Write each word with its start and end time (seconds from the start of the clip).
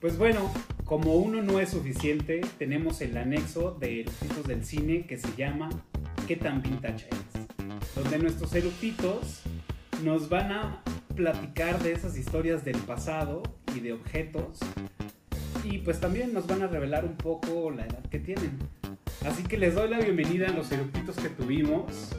Pues 0.00 0.16
bueno, 0.16 0.48
como 0.84 1.16
uno 1.16 1.42
no 1.42 1.58
es 1.58 1.70
suficiente, 1.70 2.40
tenemos 2.56 3.00
el 3.00 3.16
anexo 3.16 3.72
de 3.80 4.02
eructitos 4.02 4.46
del 4.46 4.64
cine 4.64 5.06
que 5.06 5.16
se 5.16 5.34
llama 5.36 5.70
¿Qué 6.28 6.36
tan 6.36 6.62
vintage 6.62 7.08
eres? 7.08 7.48
Donde 7.96 8.20
nuestros 8.20 8.54
eructitos 8.54 9.42
nos 10.04 10.28
van 10.28 10.52
a 10.52 10.84
platicar 11.16 11.82
de 11.82 11.94
esas 11.94 12.16
historias 12.16 12.64
del 12.64 12.76
pasado 12.76 13.42
y 13.74 13.80
de 13.80 13.92
objetos 13.92 14.60
y 15.64 15.78
pues 15.78 15.98
también 15.98 16.32
nos 16.32 16.46
van 16.46 16.62
a 16.62 16.68
revelar 16.68 17.04
un 17.04 17.16
poco 17.16 17.72
la 17.72 17.84
edad 17.84 18.04
que 18.08 18.20
tienen. 18.20 18.56
Así 19.26 19.42
que 19.42 19.58
les 19.58 19.74
doy 19.74 19.90
la 19.90 19.98
bienvenida 19.98 20.46
a 20.46 20.52
los 20.52 20.70
eructitos 20.70 21.16
que 21.16 21.28
tuvimos, 21.28 22.12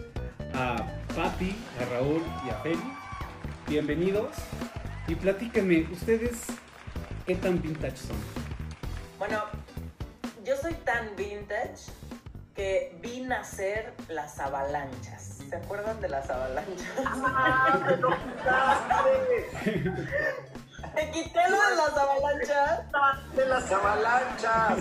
a 0.53 0.85
Patti, 1.16 1.55
a 1.80 1.85
Raúl 1.93 2.21
y 2.45 2.49
a 2.49 2.55
Feli. 2.55 2.91
Bienvenidos 3.70 4.35
y 5.07 5.16
platíquenme, 5.16 5.88
¿ustedes 5.93 6.45
qué 7.29 7.35
tan 7.35 7.61
vintage 7.61 7.95
son? 7.95 8.17
Bueno, 9.19 9.43
yo 10.43 10.57
soy 10.57 10.73
tan 10.73 11.15
vintage 11.15 11.91
que 12.55 12.97
vi 13.03 13.21
nacer 13.21 13.93
las 14.07 14.39
avalanchas. 14.39 15.37
¿Se 15.47 15.55
acuerdan 15.55 16.01
de 16.01 16.09
las 16.09 16.27
avalanchas? 16.27 16.87
¡Me 20.95 21.11
quité 21.11 21.39
lo 21.51 21.57
de 21.70 21.75
las 21.75 21.97
avalanchas! 21.97 23.35
¡De 23.35 23.45
las 23.45 23.71
avalanchas! 23.71 24.79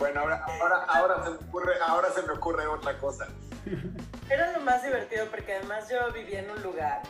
Bueno, 0.00 0.20
ahora, 0.20 0.44
ahora, 0.60 0.84
ahora, 0.88 1.24
se 1.24 1.30
me 1.30 1.36
ocurre, 1.36 1.74
ahora 1.80 2.08
se 2.10 2.22
me 2.22 2.32
ocurre 2.32 2.66
otra 2.66 2.98
cosa. 2.98 3.28
Era 4.28 4.50
lo 4.50 4.62
más 4.62 4.82
divertido 4.82 5.26
porque 5.26 5.54
además 5.54 5.88
yo 5.88 6.12
vivía 6.12 6.40
en 6.40 6.50
un 6.50 6.60
lugar 6.60 7.02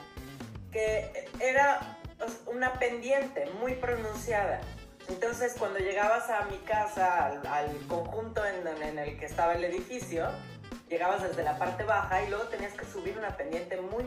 que 0.70 1.30
era 1.40 1.97
una 2.47 2.74
pendiente 2.74 3.50
muy 3.61 3.74
pronunciada. 3.74 4.61
Entonces, 5.08 5.55
cuando 5.58 5.78
llegabas 5.78 6.28
a 6.28 6.44
mi 6.47 6.58
casa, 6.58 7.27
al, 7.27 7.78
conjunto 7.88 8.44
en, 8.44 8.66
en, 8.83 8.98
el 8.98 9.19
que 9.19 9.24
estaba 9.24 9.55
el 9.55 9.64
edificio, 9.64 10.28
llegabas 10.89 11.22
desde 11.22 11.42
la 11.42 11.56
parte 11.56 11.84
baja 11.84 12.22
y 12.22 12.28
luego 12.28 12.44
tenías 12.44 12.74
que 12.74 12.84
subir 12.84 13.16
una 13.16 13.36
pendiente 13.36 13.80
muy, 13.80 14.05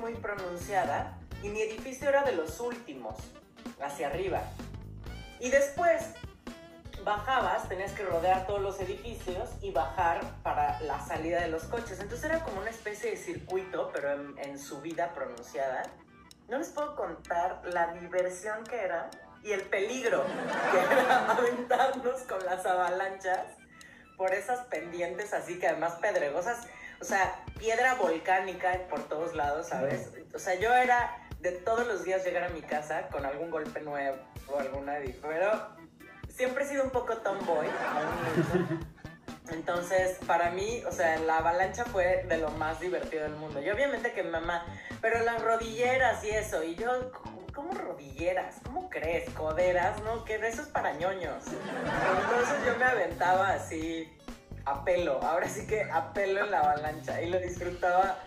muy 0.00 0.14
pronunciada. 0.14 1.18
Y 1.42 1.48
mi 1.48 1.62
edificio 1.62 2.08
era 2.08 2.22
de 2.22 2.32
los 2.32 2.60
últimos, 2.60 3.16
hacia 3.80 4.08
arriba. 4.08 4.42
Y 5.40 5.50
después 5.50 6.02
bajabas, 7.02 7.68
tenías 7.68 7.92
que 7.92 8.04
rodear 8.04 8.46
todos 8.46 8.60
los 8.60 8.80
edificios 8.80 9.50
y 9.60 9.72
bajar 9.72 10.20
para 10.42 10.80
la 10.82 11.00
salida 11.00 11.40
de 11.40 11.48
los 11.48 11.64
coches. 11.64 11.98
Entonces 11.98 12.24
era 12.24 12.44
como 12.44 12.60
una 12.60 12.70
especie 12.70 13.10
de 13.10 13.16
circuito, 13.16 13.90
pero 13.92 14.12
en, 14.12 14.38
en 14.38 14.58
subida 14.58 15.12
pronunciada. 15.14 15.82
No 16.52 16.58
les 16.58 16.68
puedo 16.68 16.94
contar 16.94 17.62
la 17.64 17.94
diversión 17.94 18.62
que 18.64 18.76
era 18.78 19.08
y 19.42 19.52
el 19.52 19.62
peligro 19.62 20.22
que 20.70 20.78
era 20.78 21.30
aventarnos 21.30 22.20
con 22.28 22.44
las 22.44 22.66
avalanchas 22.66 23.46
por 24.18 24.34
esas 24.34 24.66
pendientes 24.66 25.32
así 25.32 25.58
que 25.58 25.68
además 25.68 25.94
pedregosas, 25.94 26.66
o 27.00 27.04
sea, 27.06 27.42
piedra 27.58 27.94
volcánica 27.94 28.78
por 28.90 29.02
todos 29.08 29.34
lados, 29.34 29.68
¿sabes? 29.68 30.10
O 30.34 30.38
sea, 30.38 30.54
yo 30.56 30.74
era 30.74 31.26
de 31.40 31.52
todos 31.52 31.86
los 31.86 32.04
días 32.04 32.22
llegar 32.22 32.44
a 32.44 32.50
mi 32.50 32.60
casa 32.60 33.08
con 33.08 33.24
algún 33.24 33.50
golpe 33.50 33.80
nuevo 33.80 34.18
o 34.46 34.58
alguna, 34.58 34.98
pero 35.22 35.74
siempre 36.28 36.64
he 36.64 36.68
sido 36.68 36.84
un 36.84 36.90
poco 36.90 37.16
tomboy, 37.16 37.66
Entonces, 39.50 40.18
para 40.26 40.50
mí, 40.50 40.82
o 40.88 40.92
sea, 40.92 41.18
la 41.18 41.38
avalancha 41.38 41.84
fue 41.84 42.24
de 42.28 42.38
lo 42.38 42.50
más 42.52 42.80
divertido 42.80 43.24
del 43.24 43.34
mundo. 43.34 43.60
Y 43.60 43.68
obviamente 43.70 44.12
que 44.12 44.22
mi 44.22 44.30
mamá, 44.30 44.64
pero 45.00 45.22
las 45.24 45.42
rodilleras 45.42 46.24
y 46.24 46.30
eso, 46.30 46.62
y 46.62 46.76
yo, 46.76 47.10
¿cómo 47.52 47.74
rodilleras? 47.74 48.60
¿Cómo 48.64 48.88
crees? 48.88 49.28
Coderas, 49.30 50.00
¿no? 50.02 50.24
Que 50.24 50.36
eso 50.36 50.62
es 50.62 50.68
para 50.68 50.92
ñoños. 50.94 51.44
Entonces 51.46 52.66
yo 52.66 52.76
me 52.78 52.84
aventaba 52.84 53.50
así 53.50 54.08
a 54.64 54.84
pelo, 54.84 55.20
ahora 55.22 55.48
sí 55.48 55.66
que 55.66 55.82
a 55.82 56.12
pelo 56.12 56.44
en 56.44 56.50
la 56.50 56.60
avalancha 56.60 57.20
y 57.20 57.30
lo 57.30 57.38
disfrutaba 57.40 58.18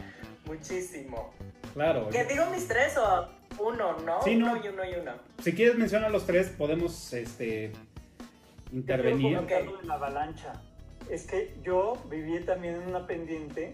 muchísimo. 0.46 1.34
Claro. 1.74 2.10
¿Qué 2.10 2.26
digo 2.26 2.46
mis 2.48 2.68
tres 2.68 2.98
o 2.98 3.30
uno, 3.60 3.98
no? 4.00 4.22
Sí, 4.22 4.36
uno 4.36 4.58
y 4.64 4.68
uno 4.68 4.86
y 4.86 4.96
uno. 4.96 5.14
Si 5.42 5.54
quieres 5.54 5.76
mencionar 5.76 6.12
los 6.12 6.26
tres, 6.26 6.50
podemos 6.50 7.14
este, 7.14 7.72
intervenir. 8.72 9.40
Yo 9.48 9.82
la 9.84 9.96
avalancha. 9.96 10.54
Es 11.10 11.28
que 11.28 11.56
yo 11.64 11.94
viví 12.10 12.40
también 12.40 12.76
en 12.76 12.88
una 12.88 13.06
pendiente 13.06 13.72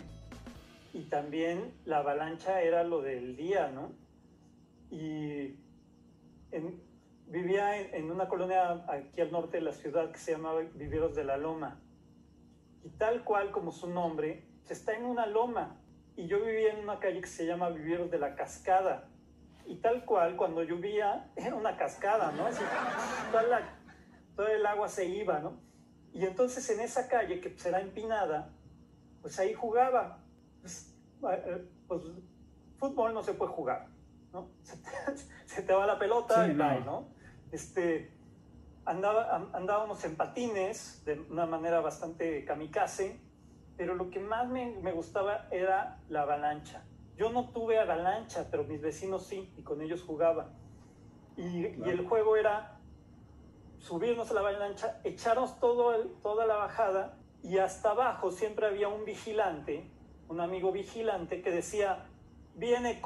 y 0.93 1.03
también 1.03 1.73
la 1.85 1.99
avalancha 1.99 2.61
era 2.61 2.83
lo 2.83 3.01
del 3.01 3.37
día, 3.37 3.69
¿no? 3.69 3.93
Y 4.89 5.55
vivía 7.27 7.79
en, 7.79 8.11
una 8.11 8.27
colonia 8.27 8.83
aquí 8.89 9.21
al 9.21 9.31
norte 9.31 9.57
de 9.57 9.63
la 9.63 9.71
ciudad 9.71 10.11
que 10.11 10.19
se 10.19 10.33
llamaba 10.33 10.59
Viveros 10.73 11.15
de 11.15 11.23
la 11.23 11.37
Loma. 11.37 11.79
Y 12.83 12.89
tal 12.89 13.23
cual 13.23 13.51
como 13.51 13.71
su 13.71 13.89
nombre, 13.89 14.43
se 14.63 14.73
está 14.73 14.93
en 14.93 15.05
una 15.05 15.25
loma. 15.25 15.77
Y 16.17 16.27
yo 16.27 16.43
vivía 16.43 16.73
en 16.73 16.79
una 16.79 16.99
calle 16.99 17.21
que 17.21 17.27
se 17.27 17.45
llama 17.45 17.69
Viveros 17.69 18.11
de 18.11 18.19
la 18.19 18.35
Cascada. 18.35 19.07
Y 19.65 19.75
tal 19.75 20.03
cual, 20.03 20.35
cuando 20.35 20.63
llovía, 20.63 21.31
era 21.37 21.55
una 21.55 21.77
cascada, 21.77 22.33
¿no? 22.33 22.47
Así, 22.47 22.63
toda 23.31 23.77
todo 24.35 24.47
el 24.47 24.65
agua 24.65 24.89
se 24.89 25.05
iba, 25.05 25.39
¿no? 25.39 25.70
Y 26.13 26.25
entonces 26.25 26.69
en 26.69 26.81
esa 26.81 27.07
calle, 27.07 27.39
que 27.39 27.57
será 27.57 27.79
empinada, 27.79 28.49
pues 29.21 29.39
ahí 29.39 29.53
jugaba. 29.53 30.19
Pues, 30.61 30.93
eh, 31.31 31.67
pues, 31.87 32.03
fútbol 32.77 33.13
no 33.13 33.23
se 33.23 33.33
puede 33.33 33.51
jugar, 33.51 33.87
¿no? 34.33 34.49
Se 35.45 35.61
te, 35.61 35.73
va 35.73 35.85
la 35.85 35.99
pelota 35.99 36.47
y 36.47 36.53
no. 36.53 36.79
¿no? 36.81 37.07
Este, 37.51 38.11
andaba, 38.85 39.49
andábamos 39.53 40.03
en 40.05 40.15
patines 40.15 41.03
de 41.05 41.19
una 41.29 41.45
manera 41.45 41.81
bastante 41.81 42.43
kamikaze, 42.45 43.19
pero 43.77 43.95
lo 43.95 44.09
que 44.09 44.19
más 44.19 44.47
me, 44.49 44.77
me 44.81 44.91
gustaba 44.91 45.47
era 45.51 45.99
la 46.09 46.23
avalancha. 46.23 46.83
Yo 47.17 47.31
no 47.31 47.49
tuve 47.49 47.79
avalancha, 47.79 48.47
pero 48.49 48.63
mis 48.63 48.81
vecinos 48.81 49.27
sí, 49.27 49.53
y 49.57 49.63
con 49.63 49.81
ellos 49.81 50.01
jugaba. 50.01 50.49
Y, 51.37 51.67
y 51.67 51.83
el 51.85 52.07
juego 52.07 52.35
era 52.35 52.80
subirnos 53.81 54.31
a 54.31 54.33
la 54.33 54.39
avalancha, 54.41 54.99
echarnos 55.03 55.59
todo 55.59 55.93
toda 56.21 56.45
la 56.45 56.55
bajada 56.55 57.17
y 57.43 57.57
hasta 57.57 57.91
abajo 57.91 58.31
siempre 58.31 58.67
había 58.67 58.87
un 58.87 59.03
vigilante, 59.03 59.89
un 60.29 60.39
amigo 60.39 60.71
vigilante 60.71 61.41
que 61.41 61.51
decía, 61.51 62.05
viene 62.55 63.01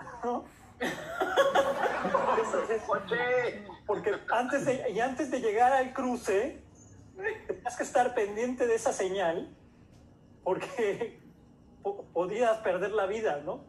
coche. 2.86 3.66
Porque 3.86 4.14
antes 4.32 4.64
de, 4.64 4.90
y 4.90 5.00
antes 5.00 5.30
de 5.30 5.40
llegar 5.40 5.72
al 5.72 5.92
cruce, 5.92 6.62
tenías 7.46 7.76
que 7.76 7.82
estar 7.82 8.14
pendiente 8.14 8.66
de 8.66 8.76
esa 8.76 8.92
señal 8.92 9.54
porque 10.44 11.20
podías 12.12 12.58
perder 12.58 12.92
la 12.92 13.06
vida, 13.06 13.40
¿no? 13.44 13.68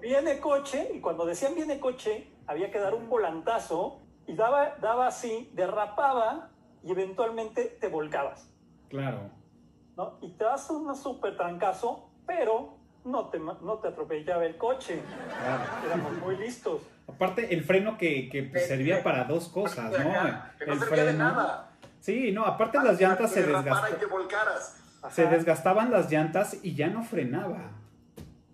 viene 0.00 0.38
coche, 0.38 0.90
y 0.92 1.00
cuando 1.00 1.24
decían 1.24 1.54
viene 1.54 1.80
coche, 1.80 2.30
había 2.46 2.70
que 2.70 2.78
dar 2.78 2.94
un 2.94 3.08
volantazo 3.08 3.98
y 4.30 4.36
daba, 4.36 4.76
daba 4.80 5.08
así, 5.08 5.50
derrapaba 5.54 6.50
y 6.84 6.92
eventualmente 6.92 7.64
te 7.80 7.88
volcabas. 7.88 8.48
Claro. 8.88 9.30
¿no? 9.96 10.18
Y 10.22 10.32
te 10.32 10.44
das 10.44 10.70
un 10.70 10.94
súper 10.94 11.36
trancazo, 11.36 12.10
pero 12.26 12.78
no 13.04 13.28
te, 13.28 13.38
no 13.40 13.78
te 13.82 13.88
atropellaba 13.88 14.44
el 14.44 14.56
coche. 14.56 15.00
Claro. 15.42 15.62
Éramos 15.84 16.12
muy 16.18 16.36
listos. 16.36 16.82
Aparte, 17.08 17.52
el 17.52 17.64
freno 17.64 17.98
que, 17.98 18.28
que 18.28 18.44
pues, 18.44 18.68
servía 18.68 19.02
para 19.02 19.24
dos 19.24 19.48
cosas, 19.48 19.90
¿no? 19.90 19.98
Que 20.58 20.66
no 20.66 20.72
el 20.74 20.78
freno. 20.78 21.06
De 21.06 21.12
nada. 21.14 21.72
Sí, 21.98 22.30
no, 22.32 22.44
aparte 22.44 22.78
las 22.78 23.00
llantas 23.00 23.32
se 23.32 23.42
desgastaban. 23.42 23.92
Se 25.10 25.26
desgastaban 25.26 25.90
las 25.90 26.10
llantas 26.10 26.56
y 26.62 26.74
ya 26.74 26.86
no 26.86 27.02
frenaba. 27.02 27.72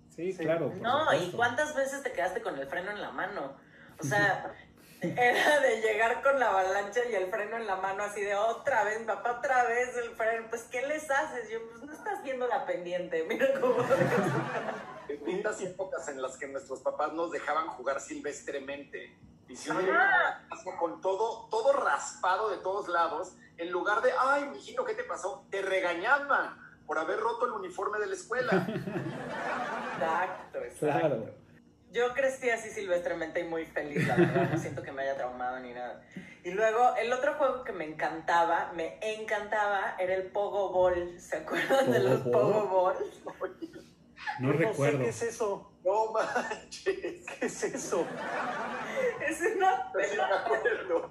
Sí, 0.08 0.34
claro. 0.34 0.72
No, 0.80 1.12
¿y 1.12 1.30
cuántas 1.32 1.76
veces 1.76 2.02
te 2.02 2.12
quedaste 2.12 2.40
con 2.40 2.58
el 2.58 2.66
freno 2.66 2.92
en 2.92 3.02
la 3.02 3.10
mano? 3.10 3.52
O 4.00 4.02
sea, 4.02 4.52
era 5.00 5.60
de 5.60 5.80
llegar 5.80 6.22
con 6.22 6.38
la 6.38 6.48
avalancha 6.48 7.00
y 7.10 7.14
el 7.14 7.30
freno 7.30 7.56
en 7.56 7.66
la 7.66 7.76
mano, 7.76 8.04
así 8.04 8.22
de 8.22 8.34
otra 8.34 8.84
vez, 8.84 8.98
papá, 9.04 9.38
otra 9.38 9.64
vez 9.64 9.96
el 9.96 10.10
freno. 10.10 10.46
Pues, 10.48 10.62
¿qué 10.64 10.86
les 10.86 11.10
haces? 11.10 11.50
Yo, 11.50 11.58
pues 11.70 11.82
no 11.82 11.92
estás 11.92 12.22
viendo 12.22 12.46
la 12.46 12.64
pendiente, 12.66 13.24
mira 13.28 13.48
cómo. 13.60 13.76
Lindas 15.26 15.60
épocas 15.60 16.08
en 16.08 16.22
las 16.22 16.36
que 16.36 16.48
nuestros 16.48 16.80
papás 16.80 17.12
nos 17.12 17.30
dejaban 17.30 17.68
jugar 17.68 18.00
silvestremente. 18.00 19.16
Y 19.48 19.56
si 19.56 19.70
uno 19.70 19.80
con 20.78 21.00
todo, 21.00 21.48
todo 21.50 21.72
raspado 21.72 22.50
de 22.50 22.58
todos 22.58 22.88
lados, 22.88 23.36
en 23.56 23.70
lugar 23.70 24.02
de, 24.02 24.10
ay, 24.18 24.46
mijito, 24.46 24.84
¿qué 24.84 24.94
te 24.94 25.04
pasó? 25.04 25.46
Te 25.50 25.62
regañaban 25.62 26.56
por 26.86 26.98
haber 26.98 27.18
roto 27.18 27.46
el 27.46 27.52
uniforme 27.52 27.98
de 27.98 28.06
la 28.06 28.14
escuela. 28.14 28.52
Exacto, 29.96 30.58
exacto. 30.58 31.45
Yo 31.92 32.12
crecí 32.14 32.50
así 32.50 32.68
silvestremente 32.70 33.40
y 33.40 33.44
muy 33.44 33.64
feliz, 33.66 34.06
la 34.06 34.16
verdad, 34.16 34.50
no 34.52 34.58
siento 34.58 34.82
que 34.82 34.92
me 34.92 35.02
haya 35.02 35.16
traumado 35.16 35.58
ni 35.60 35.72
nada. 35.72 36.02
Y 36.44 36.50
luego, 36.50 36.94
el 36.96 37.12
otro 37.12 37.34
juego 37.34 37.64
que 37.64 37.72
me 37.72 37.84
encantaba, 37.84 38.70
me 38.74 38.98
encantaba, 39.00 39.96
era 39.98 40.14
el 40.14 40.24
Pogo 40.30 40.70
Ball. 40.72 41.18
¿Se 41.20 41.38
acuerdan 41.38 41.90
de 41.90 41.98
los 42.00 42.20
Pogo 42.20 42.84
Balls? 42.84 43.22
No, 44.40 44.52
recuerdo. 44.52 44.98
¿Qué 45.00 45.08
es 45.08 45.22
eso? 45.22 45.72
No 45.84 46.12
manches. 46.12 46.84
¿Qué 46.84 47.46
es 47.46 47.62
eso? 47.64 48.06
es 49.26 49.40
una 49.56 49.90
pelota. 49.92 50.44
acuerdo. 50.44 51.10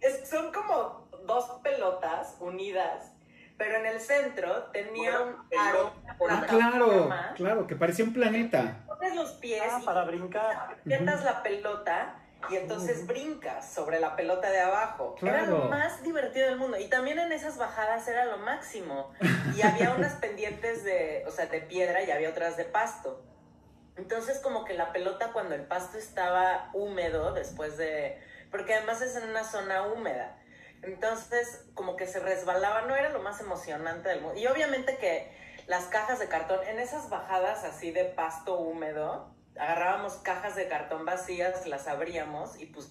Es- 0.00 0.28
son 0.28 0.52
como 0.52 1.08
dos 1.26 1.60
pelotas 1.62 2.36
unidas, 2.40 3.12
pero 3.56 3.76
en 3.78 3.86
el 3.86 4.00
centro 4.00 4.64
tenía 4.72 5.20
un 5.20 5.36
aro, 5.58 5.92
una 6.20 6.38
Ah, 6.40 6.46
claro, 6.46 7.08
claro, 7.34 7.66
que 7.66 7.76
parecía 7.76 8.04
un 8.04 8.12
planeta. 8.12 8.84
Pones 8.98 9.14
los 9.16 9.30
pies 9.32 9.62
Ah, 9.70 9.80
para 9.84 10.04
brincar. 10.04 10.54
aprietas 10.80 11.24
la 11.24 11.42
pelota 11.42 12.14
y 12.50 12.56
entonces 12.56 13.06
brincas 13.06 13.72
sobre 13.72 13.98
la 14.00 14.14
pelota 14.16 14.50
de 14.50 14.60
abajo. 14.60 15.16
Era 15.22 15.42
lo 15.46 15.64
más 15.64 16.02
divertido 16.02 16.46
del 16.46 16.56
mundo. 16.56 16.78
Y 16.78 16.88
también 16.88 17.18
en 17.18 17.32
esas 17.32 17.58
bajadas 17.58 18.06
era 18.08 18.24
lo 18.26 18.38
máximo. 18.38 19.12
Y 19.56 19.62
había 19.62 19.90
unas 19.96 20.14
pendientes 20.14 20.84
de, 20.84 21.24
o 21.26 21.30
sea, 21.30 21.46
de 21.46 21.60
piedra 21.60 22.02
y 22.02 22.10
había 22.10 22.30
otras 22.30 22.56
de 22.56 22.64
pasto. 22.64 23.22
Entonces 23.96 24.38
como 24.38 24.64
que 24.64 24.74
la 24.74 24.92
pelota 24.92 25.32
cuando 25.32 25.54
el 25.56 25.62
pasto 25.62 25.98
estaba 25.98 26.70
húmedo 26.72 27.32
después 27.32 27.76
de... 27.76 28.20
Porque 28.50 28.74
además 28.74 29.02
es 29.02 29.16
en 29.16 29.28
una 29.28 29.42
zona 29.44 29.82
húmeda. 29.88 30.38
Entonces 30.82 31.66
como 31.74 31.96
que 31.96 32.06
se 32.06 32.20
resbalaba, 32.20 32.82
no 32.82 32.94
era 32.94 33.08
lo 33.10 33.20
más 33.20 33.40
emocionante 33.40 34.08
del 34.08 34.20
mundo. 34.20 34.38
Y 34.38 34.46
obviamente 34.46 34.96
que 34.98 35.30
las 35.68 35.84
cajas 35.84 36.18
de 36.18 36.28
cartón, 36.28 36.60
en 36.66 36.80
esas 36.80 37.10
bajadas 37.10 37.62
así 37.62 37.92
de 37.92 38.06
pasto 38.06 38.58
húmedo, 38.58 39.34
agarrábamos 39.54 40.14
cajas 40.14 40.56
de 40.56 40.66
cartón 40.66 41.04
vacías, 41.04 41.66
las 41.66 41.86
abríamos 41.86 42.58
y 42.58 42.66
pues 42.66 42.90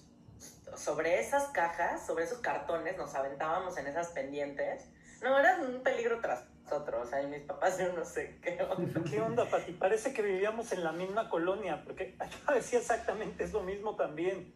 sobre 0.76 1.18
esas 1.18 1.48
cajas, 1.48 2.06
sobre 2.06 2.24
esos 2.24 2.38
cartones, 2.38 2.96
nos 2.96 3.16
aventábamos 3.16 3.76
en 3.78 3.88
esas 3.88 4.10
pendientes. 4.10 4.88
No, 5.22 5.36
era 5.36 5.58
un 5.60 5.82
peligro 5.82 6.20
tras 6.20 6.44
otro, 6.70 7.00
o 7.00 7.04
sea, 7.04 7.20
y 7.20 7.26
mis 7.26 7.42
papás 7.42 7.78
yo 7.80 7.92
no 7.92 8.04
sé 8.04 8.38
qué 8.42 8.62
onda. 8.62 9.00
¿Qué 9.10 9.20
onda, 9.20 9.44
Pati? 9.50 9.72
Parece 9.72 10.12
que 10.12 10.22
vivíamos 10.22 10.70
en 10.70 10.84
la 10.84 10.92
misma 10.92 11.28
colonia, 11.28 11.82
porque 11.82 12.16
yo 12.46 12.54
decía 12.54 12.78
exactamente 12.78 13.42
es 13.42 13.52
lo 13.52 13.64
mismo 13.64 13.96
también. 13.96 14.54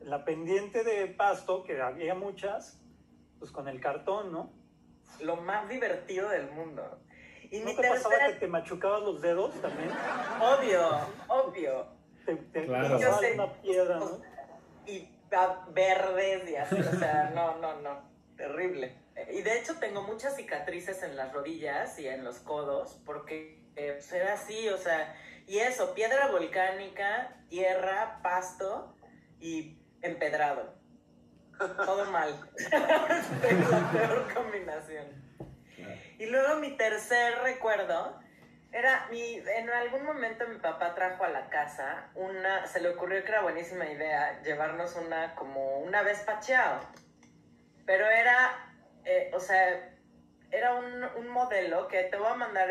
La 0.00 0.24
pendiente 0.24 0.84
de 0.84 1.06
pasto, 1.08 1.64
que 1.64 1.82
había 1.82 2.14
muchas, 2.14 2.80
pues 3.38 3.50
con 3.50 3.68
el 3.68 3.78
cartón, 3.78 4.32
¿no? 4.32 4.54
Lo 5.20 5.36
más 5.36 5.68
divertido 5.68 6.30
del 6.30 6.50
mundo. 6.50 6.98
Y 7.50 7.60
mi 7.60 7.74
¿No 7.74 7.80
te 7.80 7.88
pasaba 7.88 8.14
que 8.26 8.32
te 8.34 8.46
machucabas 8.46 9.02
los 9.02 9.20
dedos 9.22 9.54
también? 9.60 9.90
obvio, 10.40 11.00
obvio. 11.28 11.86
Te, 12.26 12.36
te 12.36 12.64
Claro. 12.66 12.98
Yo 12.98 13.18
sé. 13.18 13.34
una 13.34 13.52
piedra, 13.54 13.96
¿no? 13.98 14.20
y 14.86 15.08
a- 15.32 15.64
verdes 15.70 16.48
y 16.50 16.56
así, 16.56 16.76
o 16.80 16.98
sea, 16.98 17.30
no, 17.34 17.56
no, 17.58 17.80
no, 17.80 18.02
terrible. 18.36 18.96
Y 19.32 19.42
de 19.42 19.58
hecho 19.58 19.78
tengo 19.78 20.02
muchas 20.02 20.36
cicatrices 20.36 21.02
en 21.02 21.16
las 21.16 21.32
rodillas 21.32 21.98
y 21.98 22.06
en 22.08 22.24
los 22.24 22.38
codos 22.38 23.00
porque 23.04 23.62
eh, 23.76 23.92
pues, 23.94 24.12
era 24.12 24.34
así, 24.34 24.68
o 24.68 24.78
sea, 24.78 25.14
y 25.46 25.58
eso, 25.58 25.94
piedra 25.94 26.28
volcánica, 26.30 27.34
tierra, 27.48 28.20
pasto 28.22 28.94
y 29.40 29.78
empedrado. 30.02 30.74
Todo 31.58 32.04
mal. 32.10 32.38
Es 32.56 32.70
la 33.70 33.90
peor 33.90 34.32
combinación. 34.34 35.06
Y 36.18 36.26
luego 36.26 36.56
mi 36.56 36.76
tercer 36.76 37.38
recuerdo 37.42 38.18
era, 38.72 39.06
mi, 39.10 39.36
en 39.36 39.70
algún 39.70 40.04
momento 40.04 40.46
mi 40.48 40.58
papá 40.58 40.94
trajo 40.94 41.24
a 41.24 41.28
la 41.30 41.48
casa 41.48 42.10
una, 42.14 42.66
se 42.66 42.80
le 42.80 42.90
ocurrió 42.90 43.22
que 43.22 43.30
era 43.30 43.42
buenísima 43.42 43.86
idea 43.86 44.42
llevarnos 44.42 44.94
una, 44.96 45.34
como 45.36 45.78
una 45.78 46.02
Vespa 46.02 46.40
Chao. 46.40 46.80
Pero 47.86 48.06
era, 48.06 48.72
eh, 49.04 49.30
o 49.32 49.40
sea, 49.40 49.94
era 50.50 50.74
un, 50.74 51.04
un 51.16 51.28
modelo 51.28 51.88
que 51.88 52.04
te 52.04 52.16
voy 52.18 52.28
a 52.28 52.34
mandar 52.34 52.68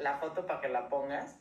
la 0.00 0.18
foto 0.18 0.46
para 0.46 0.60
que 0.60 0.68
la 0.68 0.88
pongas, 0.88 1.36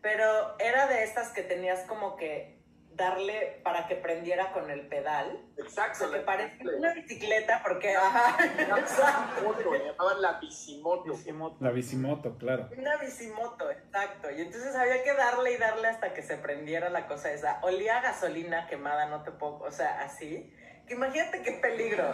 pero 0.00 0.58
era 0.58 0.86
de 0.86 1.02
estas 1.02 1.32
que 1.32 1.42
tenías 1.42 1.80
como 1.86 2.16
que 2.16 2.61
darle 2.94 3.60
para 3.62 3.86
que 3.86 3.96
prendiera 3.96 4.52
con 4.52 4.70
el 4.70 4.86
pedal. 4.88 5.40
O 5.58 5.62
Exacto. 5.62 6.08
sea, 6.08 6.18
que 6.18 6.24
parece 6.24 6.56
una 6.76 6.92
bicicleta 6.94 7.62
porque, 7.62 7.94
ajá, 7.96 8.36
exacto. 8.78 9.42
moto, 9.42 9.72
le 9.72 9.84
llamaban 9.86 10.22
la 10.22 10.32
bicimoto. 10.38 11.12
Bicimoto. 11.12 11.56
La 11.60 11.70
bicimoto, 11.70 12.38
claro. 12.38 12.68
Una 12.76 12.96
bicimoto, 12.96 13.70
exacto. 13.70 14.30
Y 14.30 14.42
entonces 14.42 14.74
había 14.74 15.02
que 15.02 15.14
darle 15.14 15.52
y 15.52 15.56
darle 15.56 15.88
hasta 15.88 16.12
que 16.14 16.22
se 16.22 16.36
prendiera 16.36 16.90
la 16.90 17.06
cosa 17.06 17.32
esa. 17.32 17.58
Olía 17.62 17.98
a 17.98 18.02
gasolina 18.02 18.66
quemada, 18.66 19.06
no 19.06 19.22
te 19.22 19.30
puedo, 19.30 19.58
o 19.58 19.70
sea, 19.70 20.00
así. 20.02 20.52
Que 20.86 20.94
imagínate 20.94 21.42
qué 21.42 21.52
peligro. 21.52 22.10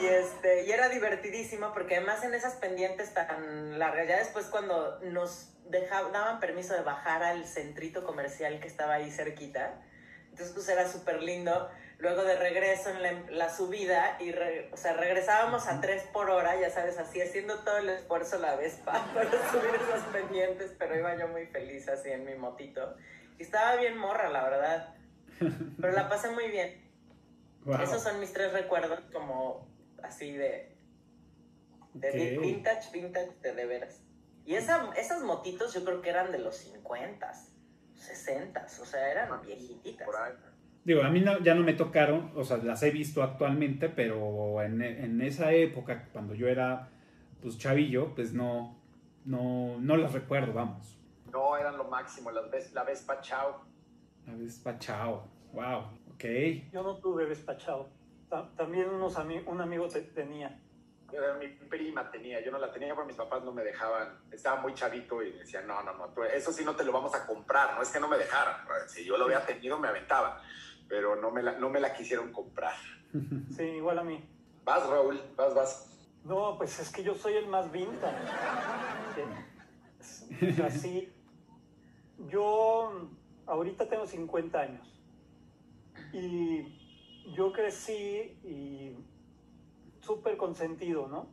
Y 0.00 0.06
este, 0.06 0.64
y 0.66 0.70
era 0.70 0.88
divertidísimo 0.90 1.72
porque 1.72 1.96
además 1.96 2.22
en 2.24 2.34
esas 2.34 2.54
pendientes 2.56 3.14
tan 3.14 3.78
largas, 3.78 4.06
ya 4.06 4.18
después 4.18 4.46
cuando 4.46 5.00
nos 5.00 5.52
dejaban, 5.70 6.12
daban 6.12 6.38
permiso 6.38 6.74
de 6.74 6.82
bajar 6.82 7.22
al 7.22 7.46
centrito 7.46 8.04
comercial 8.04 8.60
que 8.60 8.68
estaba 8.68 8.94
ahí 8.94 9.10
cerquita, 9.10 9.80
entonces 10.36 10.54
pues 10.54 10.68
era 10.68 10.86
súper 10.86 11.22
lindo. 11.22 11.70
Luego 11.98 12.24
de 12.24 12.36
regreso 12.36 12.90
en 12.90 13.02
la, 13.02 13.12
la 13.30 13.48
subida, 13.48 14.18
y 14.20 14.30
re- 14.30 14.68
o 14.70 14.76
sea, 14.76 14.92
regresábamos 14.92 15.66
a 15.66 15.80
3 15.80 16.02
por 16.12 16.28
hora, 16.28 16.54
ya 16.60 16.68
sabes, 16.68 16.98
así 16.98 17.22
haciendo 17.22 17.60
todo 17.60 17.78
el 17.78 17.88
esfuerzo 17.88 18.36
la 18.38 18.54
Vespa 18.54 18.92
para 19.14 19.30
subir 19.50 19.70
esas 19.74 20.02
pendientes, 20.12 20.74
pero 20.78 20.94
iba 20.98 21.16
yo 21.16 21.26
muy 21.28 21.46
feliz 21.46 21.88
así 21.88 22.10
en 22.10 22.26
mi 22.26 22.34
motito. 22.34 22.96
Y 23.38 23.44
estaba 23.44 23.76
bien 23.76 23.96
morra, 23.96 24.28
la 24.28 24.44
verdad. 24.44 24.94
Pero 25.80 25.92
la 25.94 26.06
pasé 26.10 26.28
muy 26.28 26.48
bien. 26.50 26.86
Wow. 27.64 27.80
Esos 27.80 28.02
son 28.02 28.20
mis 28.20 28.30
tres 28.34 28.52
recuerdos 28.52 29.00
como 29.14 29.66
así 30.02 30.32
de, 30.36 30.76
vintage, 31.94 32.90
vintage 32.92 33.32
de 33.40 33.54
de 33.54 33.64
veras. 33.64 34.02
Y 34.44 34.54
esa, 34.54 34.90
esas 34.96 35.22
motitos 35.22 35.72
yo 35.72 35.82
creo 35.82 36.02
que 36.02 36.10
eran 36.10 36.30
de 36.30 36.38
los 36.38 36.56
50, 36.58 37.32
60, 37.96 38.64
o 38.80 38.84
sea, 38.84 39.10
eran 39.10 39.28
viejititas. 39.42 40.06
Digo, 40.84 41.02
a 41.02 41.08
mí 41.10 41.20
no- 41.20 41.40
ya 41.40 41.54
no 41.54 41.62
me 41.62 41.72
tocaron, 41.72 42.30
o 42.36 42.44
sea, 42.44 42.58
las 42.58 42.82
he 42.82 42.90
visto 42.90 43.22
actualmente, 43.22 43.88
pero 43.88 44.62
en, 44.62 44.80
en 44.82 45.20
esa 45.20 45.52
época, 45.52 46.08
cuando 46.12 46.34
yo 46.34 46.48
era 46.48 46.88
pues 47.42 47.58
chavillo, 47.58 48.14
pues 48.14 48.32
no, 48.32 48.76
no, 49.24 49.76
no 49.80 49.96
las 49.96 50.12
recuerdo, 50.12 50.52
vamos. 50.52 50.98
No, 51.32 51.56
eran 51.56 51.76
lo 51.76 51.84
máximo, 51.84 52.30
las 52.30 52.50
ves- 52.50 52.72
la 52.72 52.84
Vespa 52.84 53.20
Chao. 53.20 53.62
La 54.26 54.34
Vespa 54.34 54.78
Chao, 54.78 55.26
wow, 55.52 55.80
ok. 56.14 56.24
Yo 56.72 56.82
no 56.82 56.96
tuve 56.98 57.26
despachado. 57.26 57.88
Ta- 58.30 58.50
También 58.56 58.88
unos 58.88 59.16
ami- 59.18 59.44
un 59.46 59.60
amigo 59.60 59.88
te- 59.88 60.00
tenía. 60.02 60.58
Mi 61.40 61.48
prima 61.48 62.10
tenía, 62.10 62.40
yo 62.44 62.50
no 62.50 62.58
la 62.58 62.72
tenía 62.72 62.94
porque 62.94 63.08
mis 63.08 63.16
papás 63.16 63.42
no 63.42 63.52
me 63.52 63.62
dejaban, 63.62 64.18
estaba 64.30 64.60
muy 64.60 64.74
chavito 64.74 65.22
y 65.22 65.32
decían, 65.32 65.66
no, 65.66 65.82
no, 65.82 65.94
no, 65.94 66.08
tú- 66.08 66.22
eso 66.24 66.52
sí 66.52 66.64
no 66.64 66.74
te 66.76 66.84
lo 66.84 66.92
vamos 66.92 67.14
a 67.14 67.26
comprar, 67.26 67.74
no 67.74 67.82
es 67.82 67.90
que 67.90 68.00
no 68.00 68.08
me 68.08 68.16
dejaran, 68.18 68.56
si 68.88 69.04
yo 69.04 69.16
lo 69.16 69.26
hubiera 69.26 69.44
tenido 69.46 69.78
me 69.78 69.88
aventaba, 69.88 70.42
pero 70.88 71.16
no 71.16 71.30
me 71.30 71.42
la, 71.42 71.52
no 71.52 71.68
me 71.70 71.80
la 71.80 71.94
quisieron 71.94 72.32
comprar. 72.32 72.74
Sí, 73.56 73.62
igual 73.62 73.98
a 73.98 74.04
mí. 74.04 74.22
Vas, 74.64 74.86
Raúl, 74.88 75.20
vas, 75.36 75.54
vas. 75.54 75.92
No, 76.24 76.56
pues 76.58 76.78
es 76.80 76.90
que 76.90 77.02
yo 77.02 77.14
soy 77.14 77.34
el 77.34 77.46
más 77.46 77.70
vintage. 77.72 78.16
Sí. 80.00 80.46
O 80.50 80.52
sea, 80.54 80.70
sí. 80.70 81.12
Yo 82.28 83.08
ahorita 83.46 83.88
tengo 83.88 84.06
50 84.06 84.60
años. 84.60 84.86
Y 86.12 87.32
yo 87.34 87.52
crecí 87.52 88.38
y 88.44 88.96
súper 90.06 90.36
consentido, 90.36 91.08
¿no? 91.08 91.28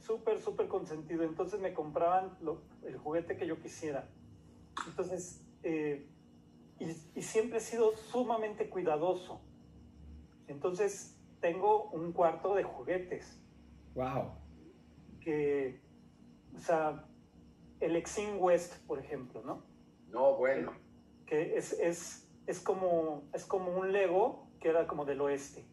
Súper, 0.00 0.40
súper 0.40 0.68
consentido. 0.68 1.22
Entonces 1.24 1.60
me 1.60 1.74
compraban 1.74 2.36
lo- 2.40 2.62
el 2.82 2.96
juguete 2.96 3.36
que 3.36 3.46
yo 3.46 3.60
quisiera. 3.60 4.08
Entonces, 4.86 5.44
eh, 5.62 6.08
y, 6.78 6.84
y 7.18 7.22
siempre 7.22 7.58
he 7.58 7.60
sido 7.60 7.94
sumamente 7.96 8.70
cuidadoso. 8.70 9.40
Entonces, 10.46 11.14
tengo 11.40 11.90
un 11.90 12.12
cuarto 12.12 12.54
de 12.54 12.62
juguetes 12.64 13.40
Wow. 13.94 14.32
que, 15.20 15.80
o 16.54 16.58
sea, 16.60 17.04
el 17.80 17.96
Exim 17.96 18.38
West, 18.40 18.74
por 18.86 18.98
ejemplo, 18.98 19.42
¿no? 19.44 19.62
No, 20.08 20.36
bueno, 20.36 20.72
Que 21.26 21.56
es, 21.56 21.72
es, 21.74 22.28
es, 22.46 22.60
como, 22.60 23.28
es 23.34 23.44
como 23.44 23.76
un 23.76 23.92
Lego 23.92 24.48
que 24.60 24.68
era 24.70 24.86
como 24.86 25.04
del 25.04 25.20
oeste. 25.20 25.66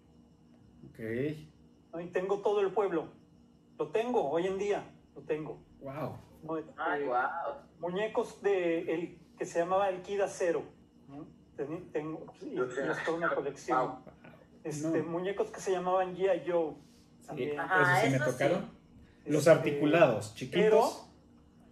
Ok. 0.90 1.00
¿No? 1.96 2.02
Y 2.02 2.08
tengo 2.08 2.40
todo 2.40 2.60
el 2.62 2.72
pueblo. 2.72 3.08
Lo 3.78 3.88
tengo, 3.90 4.30
hoy 4.30 4.48
en 4.48 4.58
día, 4.58 4.84
lo 5.16 5.22
tengo. 5.22 5.60
Wow. 5.82 6.18
¿no? 6.44 6.56
Ay, 6.78 7.04
Eh, 7.04 7.06
wow. 7.06 7.20
Muñecos 7.80 8.42
de 8.42 8.94
el, 8.94 9.20
que 9.38 9.46
se 9.46 9.60
llamaba 9.60 9.90
el 9.90 10.02
Kida 10.02 10.28
Cero. 10.28 10.64
¿no? 11.08 11.26
Tengo, 11.92 12.26
y, 12.42 12.56
Yo 12.56 12.66
y 12.66 12.70
es 12.70 13.04
toda 13.06 13.18
una 13.18 13.34
colección. 13.34 13.78
Wow. 13.88 13.98
Este, 14.64 14.88
No. 15.02 15.04
Muñecos 15.10 15.52
que 15.52 15.60
se 15.60 15.72
llamaban 15.72 16.16
G.I. 16.16 16.50
Joe. 16.50 16.74
Sí, 17.22 17.28
también. 17.28 17.60
Ajá, 17.60 17.82
eso 17.98 18.06
sí 18.06 18.10
me 18.12 18.16
eso 18.18 18.26
sí. 18.26 18.32
tocaron. 18.32 18.70
Los 19.26 19.40
Este, 19.40 19.50
articulados, 19.52 20.28
Pero 20.30 20.36
chiquitos. 20.36 21.08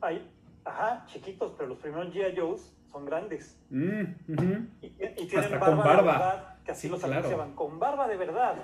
hay, 0.02 0.32
ajá, 0.66 1.06
chiquitos, 1.08 1.54
pero 1.56 1.70
los 1.70 1.78
primeros 1.80 2.14
G.I. 2.14 2.36
Joes 2.40 2.74
son 2.92 3.06
grandes. 3.06 3.58
Mm, 3.70 4.02
ujú. 4.34 4.68
Y, 4.82 4.88
y 4.88 5.28
tienen 5.28 5.54
Hasta 5.54 5.58
barba, 5.60 5.76
con 5.76 5.78
barba. 6.06 6.53
Que 6.64 6.72
así 6.72 6.82
Sí, 6.82 6.90
los 6.90 7.00
claro. 7.00 7.16
anunciaban, 7.16 7.56
con 7.56 7.80
barba 7.80 8.08
de 8.08 8.18
verdad. 8.18 8.56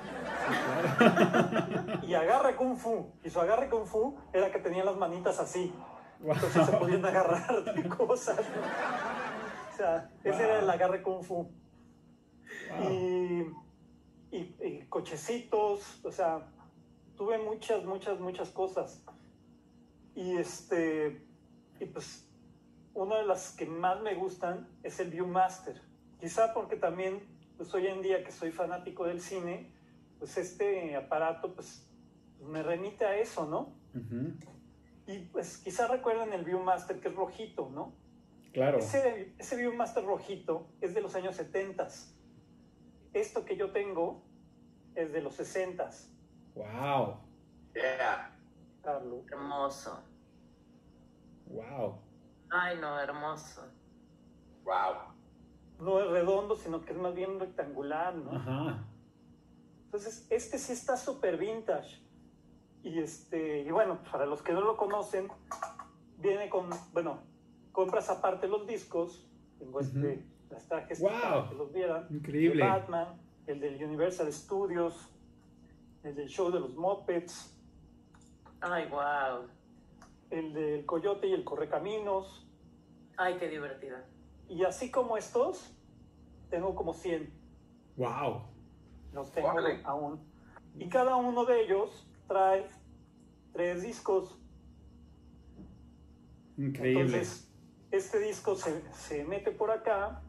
Sí, 0.48 0.56
claro. 1.06 2.00
Y 2.08 2.14
agarre 2.14 2.56
kung 2.56 2.76
fu. 2.78 3.12
Y 3.24 3.30
su 3.30 3.40
agarre 3.40 3.70
kung 3.70 3.86
fu 3.86 4.18
era 4.34 4.52
que 4.52 4.60
tenían 4.60 4.86
las 4.86 4.98
manitas 4.98 5.40
así. 5.40 5.74
Entonces 6.22 6.66
se 6.66 6.72
podían 6.74 7.06
agarrar 7.06 7.64
de 7.76 7.90
cosas. 7.90 8.38
¿no? 8.38 9.74
O 9.74 9.78
sea, 9.78 10.12
ese 10.24 10.44
era 10.44 10.60
el 10.60 10.70
agarre 10.70 11.02
kung 11.02 11.24
fu. 11.24 11.50
Y, 12.84 13.46
y, 14.32 14.56
y 14.62 14.86
cochecitos, 14.90 16.04
o 16.06 16.12
sea, 16.12 16.48
tuve 17.16 17.38
muchas, 17.38 17.84
muchas, 17.86 18.20
muchas 18.20 18.50
cosas. 18.50 19.04
Y 20.16 20.38
este, 20.38 21.26
y 21.80 21.86
pues 21.86 22.30
una 22.94 23.18
de 23.18 23.26
las 23.26 23.52
que 23.52 23.66
más 23.66 24.02
me 24.02 24.16
gustan 24.16 24.68
es 24.84 25.00
el 25.00 25.10
Viewmaster. 25.10 25.82
Quizá 26.20 26.54
porque 26.54 26.76
también, 26.76 27.22
pues 27.60 27.74
hoy 27.74 27.88
en 27.88 28.02
día 28.02 28.24
que 28.24 28.32
soy 28.32 28.54
fanático 28.54 29.06
del 29.06 29.20
cine, 29.20 29.70
pues 30.18 30.38
este 30.38 30.96
aparato 30.96 31.54
pues 31.54 31.86
me 32.40 32.64
remite 32.64 33.06
a 33.06 33.18
eso, 33.18 33.46
¿no? 33.46 33.76
Y 35.06 35.20
pues 35.26 35.58
quizá 35.58 35.88
recuerden 35.88 36.32
el 36.32 36.46
Viewmaster 36.46 37.02
que 37.02 37.10
es 37.10 37.16
rojito, 37.16 37.70
¿no? 37.70 37.92
Claro. 38.54 38.78
Ese, 38.78 39.34
ese 39.38 39.58
Viewmaster 39.58 40.06
rojito 40.06 40.70
es 40.80 40.94
de 40.94 41.02
los 41.02 41.16
años 41.16 41.36
70. 41.36 41.86
Esto 43.12 43.44
que 43.44 43.58
yo 43.58 43.72
tengo 43.72 44.24
es 44.96 45.12
de 45.12 45.22
los 45.22 45.36
60, 45.36 45.92
Wow. 46.56 47.18
Yeah. 47.74 48.32
Carlos. 48.82 49.26
Hermoso. 49.30 50.02
Wow. 51.48 52.00
Ay, 52.50 52.78
no, 52.80 52.98
hermoso. 52.98 53.68
Wow. 54.64 55.19
No 55.80 56.00
es 56.02 56.08
redondo, 56.10 56.56
sino 56.56 56.84
que 56.84 56.92
es 56.92 56.98
más 56.98 57.16
bien 57.16 57.40
rectangular, 57.40 58.16
¿no? 58.16 58.32
Ajá. 58.36 58.86
Entonces, 59.86 60.28
este 60.30 60.58
sí 60.58 60.74
está 60.74 60.98
súper 60.98 61.38
vintage. 61.38 62.02
Y, 62.84 63.00
este, 63.00 63.62
y 63.62 63.72
bueno, 63.72 64.00
para 64.12 64.26
los 64.26 64.42
que 64.42 64.54
no 64.54 64.62
lo 64.62 64.78
conocen, 64.78 65.28
viene 66.18 66.50
con, 66.50 66.70
bueno, 66.94 67.20
compras 67.72 68.10
aparte 68.10 68.48
los 68.48 68.68
discos, 68.68 69.26
tengo 69.58 69.80
este, 69.80 70.26
las 70.50 70.68
trajes 70.68 71.00
Wow. 71.02 71.10
para 71.12 71.50
que 71.50 71.56
los 71.56 71.72
vieran, 71.74 72.08
Increíble. 72.10 72.64
de 72.64 72.70
Batman, 72.70 73.08
el 73.48 73.60
del 73.60 73.84
Universal 73.84 74.32
Studios, 74.32 75.10
el 76.04 76.16
del 76.16 76.28
show 76.30 76.52
de 76.52 76.60
los 76.60 76.76
Muppets, 76.76 77.56
Ay, 78.62 78.88
wow. 78.90 79.48
el 80.30 80.54
del 80.54 80.86
Coyote 80.86 81.28
y 81.28 81.34
el 81.34 81.44
Correcaminos, 81.44 82.46
Ay, 83.18 83.36
qué 83.38 83.50
divertido. 83.50 83.98
Y 84.50 84.64
así 84.66 84.90
como 84.92 85.16
estos, 85.18 85.74
tengo 86.50 86.76
como 86.76 86.94
100, 86.94 87.32
Wow. 87.96 88.42
los 89.14 89.32
tengo 89.32 89.50
Órale. 89.50 89.82
aún. 89.86 90.20
Y 90.76 90.90
cada 90.90 91.16
uno 91.16 91.46
de 91.46 91.62
ellos 91.64 92.08
trae 92.28 92.66
tres 93.54 93.82
discos. 93.84 94.38
Increíble. 96.58 97.02
Entonces, 97.04 97.50
este 97.92 98.20
disco 98.20 98.56
se, 98.56 98.82
se 98.94 99.24
mete 99.24 99.52
por 99.52 99.72
acá, 99.72 100.22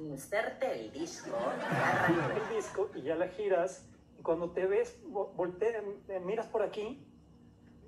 Inserte 0.00 0.80
el 0.80 0.92
disco. 0.92 1.30
el 1.30 2.56
disco, 2.56 2.88
y 2.94 3.02
ya 3.02 3.16
la 3.16 3.26
giras, 3.28 3.84
y 4.16 4.22
cuando 4.22 4.50
te 4.52 4.64
ves, 4.66 4.96
vo- 5.04 5.32
voltea, 5.34 5.82
eh, 6.08 6.20
miras 6.24 6.46
por 6.46 6.62
aquí, 6.62 7.04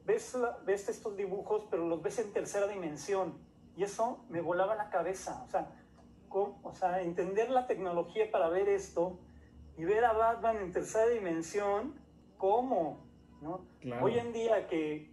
ves, 0.05 0.35
la- 0.35 0.59
ves 0.67 0.89
estos 0.89 1.17
dibujos, 1.17 1.67
pero 1.71 1.87
los 1.87 2.03
ves 2.03 2.19
en 2.19 2.33
tercera 2.33 2.67
dimensión, 2.67 3.39
y 3.77 3.83
eso 3.85 4.25
me 4.29 4.41
volaba 4.41 4.75
la 4.75 4.91
cabeza, 4.91 5.43
o 5.47 5.49
sea, 5.51 5.69
¿cómo? 6.29 6.61
o 6.63 6.75
sea, 6.75 7.01
entender 7.03 7.51
la 7.51 7.67
tecnología 7.67 8.31
para 8.31 8.49
ver 8.49 8.69
esto, 8.69 9.19
y 9.77 9.85
ver 9.85 10.05
a 10.05 10.13
Batman 10.13 10.59
en 10.59 10.73
tercera 10.73 11.09
dimensión, 11.09 11.95
¿cómo? 12.37 13.07
¿No? 13.41 13.65
Claro. 13.81 14.05
Hoy 14.05 14.19
en 14.19 14.33
día 14.33 14.67
que 14.67 15.11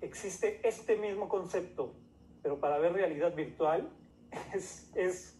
existe 0.00 0.66
este 0.66 0.96
mismo 0.96 1.28
concepto, 1.28 1.94
pero 2.42 2.58
para 2.58 2.78
ver 2.78 2.94
realidad 2.94 3.32
virtual, 3.34 3.88
es, 4.54 4.90
es 4.96 5.38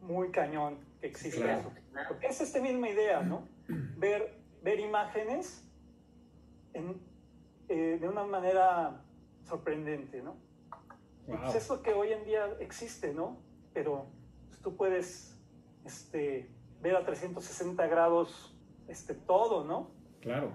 muy 0.00 0.30
cañón 0.30 0.78
que 1.00 1.08
exista 1.08 1.42
Claro. 1.42 1.60
eso. 1.60 1.72
Porque 2.08 2.28
es 2.28 2.40
esta 2.40 2.60
misma 2.60 2.88
idea, 2.88 3.20
¿no? 3.22 3.48
Ver, 3.96 4.38
ver 4.62 4.78
imágenes 4.78 5.68
en, 6.72 7.00
eh, 7.68 7.98
de 8.00 8.08
una 8.08 8.24
manera 8.24 9.02
sorprendente, 9.44 10.22
¿no? 10.22 10.36
Wow. 11.28 11.40
pues 11.42 11.54
es 11.56 11.68
lo 11.68 11.82
que 11.82 11.92
hoy 11.92 12.12
en 12.12 12.24
día 12.24 12.56
existe, 12.58 13.12
¿no? 13.12 13.38
Pero 13.74 14.06
pues, 14.48 14.60
tú 14.60 14.76
puedes 14.76 15.38
este, 15.84 16.50
ver 16.80 16.96
a 16.96 17.04
360 17.04 17.86
grados 17.86 18.56
este, 18.88 19.14
todo, 19.14 19.62
¿no? 19.64 19.90
Claro. 20.20 20.50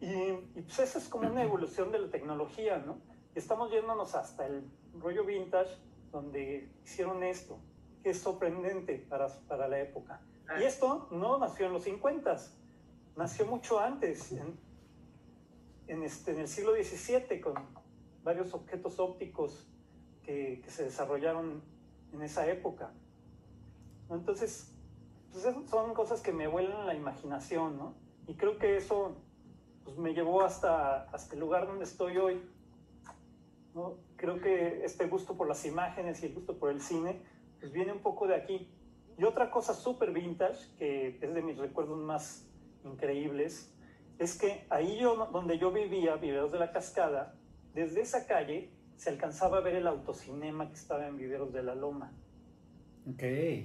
Y, 0.00 0.06
y, 0.08 0.62
pues 0.62 0.78
eso 0.80 0.98
es 0.98 1.08
como 1.08 1.28
una 1.28 1.42
evolución 1.42 1.92
de 1.92 2.00
la 2.00 2.10
tecnología, 2.10 2.78
¿no? 2.78 2.98
Y 3.34 3.38
estamos 3.38 3.70
yéndonos 3.70 4.14
hasta 4.14 4.46
el 4.46 4.64
rollo 4.98 5.24
vintage, 5.24 5.70
donde 6.10 6.68
hicieron 6.84 7.22
esto, 7.22 7.60
que 8.02 8.10
es 8.10 8.18
sorprendente 8.20 9.06
para, 9.08 9.28
para 9.46 9.68
la 9.68 9.80
época. 9.80 10.20
Y 10.58 10.64
esto 10.64 11.06
no 11.12 11.38
nació 11.38 11.66
en 11.66 11.74
los 11.74 11.84
50, 11.84 12.36
nació 13.16 13.46
mucho 13.46 13.78
antes, 13.78 14.32
en, 14.32 14.58
en, 15.86 16.02
este, 16.02 16.32
en 16.32 16.40
el 16.40 16.48
siglo 16.48 16.72
XVII, 16.72 17.40
con 17.40 17.54
varios 18.22 18.54
objetos 18.54 18.98
ópticos 18.98 19.66
que, 20.22 20.60
que 20.62 20.70
se 20.70 20.84
desarrollaron 20.84 21.62
en 22.12 22.22
esa 22.22 22.46
época. 22.48 22.92
Entonces, 24.10 24.74
pues 25.32 25.46
son 25.68 25.94
cosas 25.94 26.20
que 26.20 26.32
me 26.32 26.48
vuelan 26.48 26.86
la 26.86 26.94
imaginación, 26.94 27.76
¿no? 27.78 27.94
Y 28.26 28.34
creo 28.34 28.58
que 28.58 28.76
eso 28.76 29.16
pues, 29.84 29.96
me 29.96 30.14
llevó 30.14 30.42
hasta, 30.42 31.04
hasta 31.10 31.34
el 31.34 31.40
lugar 31.40 31.66
donde 31.66 31.84
estoy 31.84 32.16
hoy. 32.16 32.40
¿no? 33.74 33.98
Creo 34.16 34.40
que 34.40 34.84
este 34.84 35.06
gusto 35.06 35.36
por 35.36 35.48
las 35.48 35.64
imágenes 35.64 36.22
y 36.22 36.26
el 36.26 36.34
gusto 36.34 36.58
por 36.58 36.70
el 36.70 36.80
cine 36.80 37.22
pues 37.58 37.72
viene 37.72 37.92
un 37.92 38.00
poco 38.00 38.26
de 38.26 38.34
aquí. 38.34 38.68
Y 39.18 39.24
otra 39.24 39.50
cosa 39.50 39.74
súper 39.74 40.12
vintage, 40.12 40.74
que 40.78 41.18
es 41.20 41.34
de 41.34 41.42
mis 41.42 41.58
recuerdos 41.58 41.98
más 41.98 42.46
increíbles, 42.84 43.74
es 44.18 44.38
que 44.38 44.66
ahí 44.70 44.98
yo, 44.98 45.28
donde 45.32 45.58
yo 45.58 45.70
vivía, 45.72 46.16
Viveros 46.16 46.52
de 46.52 46.58
la 46.58 46.72
Cascada, 46.72 47.34
desde 47.74 48.00
esa 48.02 48.26
calle 48.26 48.70
se 48.96 49.10
alcanzaba 49.10 49.58
a 49.58 49.60
ver 49.60 49.76
el 49.76 49.86
autocinema 49.86 50.68
que 50.68 50.74
estaba 50.74 51.06
en 51.06 51.16
Viveros 51.16 51.52
de 51.52 51.62
la 51.62 51.74
Loma. 51.74 52.12
Ok. 53.08 53.22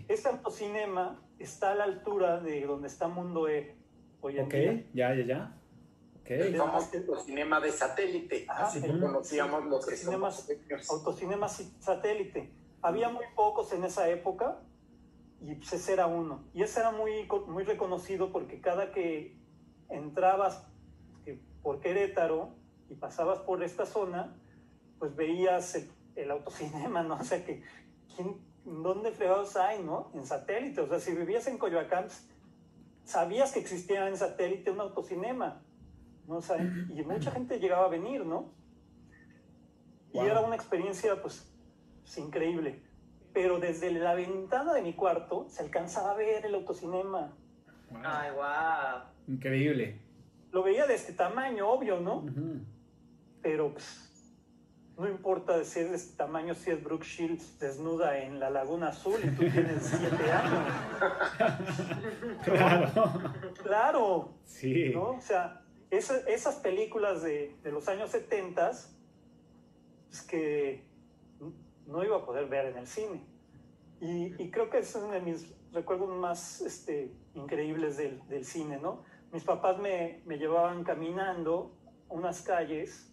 Este 0.08 0.30
autocinema 0.30 1.22
está 1.40 1.72
a 1.72 1.76
la 1.76 1.84
altura 1.84 2.40
de 2.40 2.66
donde 2.66 2.88
está 2.88 3.08
Mundo 3.08 3.50
E 3.50 3.76
hoy 4.22 4.40
en 4.40 4.46
Ok. 4.46 4.54
día. 4.54 4.84
Ya, 4.94 5.16
ya, 5.16 5.26
ya. 5.26 5.62
El 6.26 6.56
Ok. 6.56 6.66
famoso 6.66 7.20
cinema 7.24 7.60
de 7.60 7.72
satélite. 7.72 8.46
Ajá, 8.48 8.66
así 8.68 8.84
el- 8.84 9.00
lo 9.00 9.08
conocíamos 9.08 9.66
los 9.66 9.86
que 9.86 9.96
cinemas- 9.96 10.36
somos 10.38 10.48
pequeños. 10.60 10.90
Autocinema 10.90 11.48
satélite. 11.50 12.52
Había 12.82 13.10
muy 13.10 13.26
pocos 13.36 13.72
en 13.74 13.84
esa 13.84 14.10
época 14.10 14.60
y 15.42 15.54
pues 15.56 15.74
ese 15.74 15.94
era 15.94 16.08
uno. 16.08 16.46
Y 16.54 16.64
ese 16.64 16.80
era 16.80 16.92
muy, 16.92 17.28
muy 17.48 17.64
reconocido 17.64 18.32
porque 18.32 18.60
cada 18.62 18.92
que 18.92 19.38
entrabas 19.90 20.66
eh, 21.28 21.40
por 21.62 21.80
Querétaro 21.80 22.56
y 22.90 22.96
pasabas 22.96 23.40
por 23.40 23.64
esta 23.64 23.86
zona, 23.86 24.36
pues 25.00 25.16
veías 25.16 25.76
el, 25.76 25.90
el 26.16 26.32
autocinema, 26.32 27.04
¿no? 27.04 27.16
O 27.16 27.24
sea 27.24 27.44
que, 27.46 27.64
¿quién, 28.16 28.38
¿dónde 28.66 29.12
fregados 29.12 29.56
hay, 29.56 29.82
no? 29.84 30.12
En 30.14 30.26
satélite. 30.26 30.82
O 30.82 30.88
sea, 30.88 31.00
si 31.00 31.14
vivías 31.16 31.48
en 31.48 31.58
Coyoacán, 31.58 32.08
sabías 33.04 33.52
que 33.54 33.60
existía 33.60 34.08
en 34.08 34.18
satélite 34.18 34.72
un 34.72 34.82
autocinema, 34.82 35.62
¿no? 36.28 36.38
O 36.38 36.42
sea, 36.42 36.58
y 36.62 37.04
mucha 37.04 37.32
gente 37.32 37.60
llegaba 37.60 37.86
a 37.86 37.90
venir, 37.90 38.26
¿no? 38.26 38.52
Y 40.12 40.18
Wow. 40.18 40.28
era 40.28 40.42
una 40.42 40.56
experiencia, 40.56 41.22
pues, 41.22 41.52
pues, 42.04 42.18
increíble. 42.18 42.82
Pero 43.34 43.60
desde 43.60 43.92
la 43.92 44.16
ventana 44.16 44.74
de 44.74 44.82
mi 44.82 44.94
cuarto 44.94 45.46
se 45.50 45.62
alcanzaba 45.62 46.12
a 46.12 46.16
ver 46.16 46.46
el 46.46 46.56
autocinema. 46.56 47.36
Wow. 47.92 48.02
Ay, 48.04 48.32
wow. 48.32 49.04
Increíble. 49.28 50.00
Lo 50.52 50.64
veía 50.64 50.88
de 50.88 50.96
este 50.96 51.12
tamaño, 51.12 51.68
obvio, 51.70 52.00
¿no? 52.00 52.20
Ujú. 52.20 52.62
Pero 53.46 53.72
pues, 53.74 54.10
no 54.98 55.08
importa 55.08 55.64
si 55.64 55.82
es 55.82 55.90
de 55.92 55.96
este 55.98 56.18
tamaño, 56.18 56.56
si 56.56 56.72
es 56.72 56.84
Brooke 56.84 57.06
Shields 57.06 57.60
desnuda 57.60 58.18
en 58.18 58.40
la 58.40 58.50
Laguna 58.50 58.88
Azul 58.88 59.20
y 59.24 59.28
tú 59.36 59.44
tienes 59.52 59.84
siete 60.00 60.32
años. 60.32 60.74
Claro. 62.44 63.12
Claro, 63.62 64.30
Sí. 64.46 64.90
¿no? 64.96 65.12
O 65.12 65.22
sea, 65.22 65.62
esa- 65.92 66.28
esas 66.28 66.56
películas 66.56 67.22
de, 67.22 67.56
de 67.62 67.72
los 67.72 67.88
años 67.88 68.10
70 68.10 68.72
pues 70.10 70.22
que 70.24 70.84
no 71.86 72.04
iba 72.04 72.18
a 72.18 72.26
poder 72.26 72.48
ver 72.48 72.66
en 72.68 72.78
el 72.80 72.88
cine. 72.88 73.24
Y, 74.02 74.42
y 74.42 74.50
creo 74.50 74.72
que 74.72 74.80
es 74.80 74.96
uno 74.96 75.12
de 75.12 75.20
mis 75.22 75.54
recuerdos 75.72 76.10
más 76.18 76.62
este, 76.62 77.12
increíbles 77.36 77.98
del, 77.98 78.28
del 78.28 78.44
cine, 78.44 78.80
¿no? 78.82 79.04
Mis 79.32 79.44
papás 79.44 79.78
me, 79.78 80.22
me 80.26 80.40
llevaban 80.40 80.84
caminando 80.84 81.78
unas 82.10 82.42
calles 82.42 83.12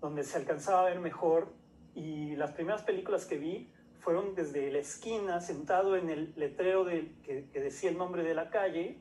donde 0.00 0.24
se 0.24 0.36
alcanzaba 0.38 0.82
a 0.82 0.84
ver 0.84 1.00
mejor 1.00 1.48
y 1.94 2.36
las 2.36 2.52
primeras 2.52 2.82
películas 2.82 3.26
que 3.26 3.36
vi 3.38 3.72
fueron 4.00 4.34
desde 4.34 4.70
la 4.70 4.78
esquina, 4.78 5.40
sentado 5.40 5.96
en 5.96 6.08
el 6.08 6.32
letrero 6.36 6.84
del- 6.84 7.16
que, 7.22 7.48
que 7.52 7.60
decía 7.60 7.90
el 7.90 7.98
nombre 7.98 8.22
de 8.22 8.34
la 8.34 8.50
calle 8.50 8.98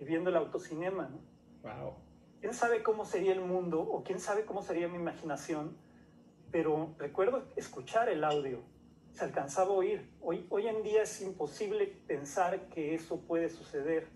y 0.00 0.04
viendo 0.04 0.30
el 0.30 0.36
autocinema, 0.36 1.08
¿no? 1.08 1.18
Wow. 1.62 1.94
quién 2.40 2.52
sabe 2.52 2.82
cómo 2.82 3.04
sería 3.06 3.32
el 3.32 3.40
mundo 3.40 3.80
o 3.80 4.02
quién 4.04 4.20
sabe 4.20 4.44
cómo 4.44 4.60
sería 4.62 4.86
mi 4.88 4.96
imaginación, 4.98 5.76
pero 6.50 6.94
recuerdo 6.98 7.44
escuchar 7.56 8.08
el 8.10 8.22
audio 8.24 8.60
se 9.14 9.24
alcanzaba 9.24 9.70
a 9.70 9.74
oír. 9.74 10.10
Hoy, 10.20 10.44
hoy 10.50 10.66
en 10.66 10.82
día 10.82 11.02
es 11.02 11.22
imposible 11.22 11.86
pensar 12.06 12.68
que 12.68 12.94
eso 12.94 13.20
puede 13.20 13.48
suceder. 13.48 14.08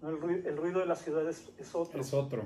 ¿no? 0.00 0.08
El, 0.08 0.18
ruido, 0.20 0.48
el, 0.48 0.56
ruido, 0.56 0.80
de 0.80 0.86
la 0.86 0.96
ciudad 0.96 1.28
es, 1.28 1.52
es, 1.58 1.74
otro. 1.74 2.00
Es 2.00 2.14
otro. 2.14 2.44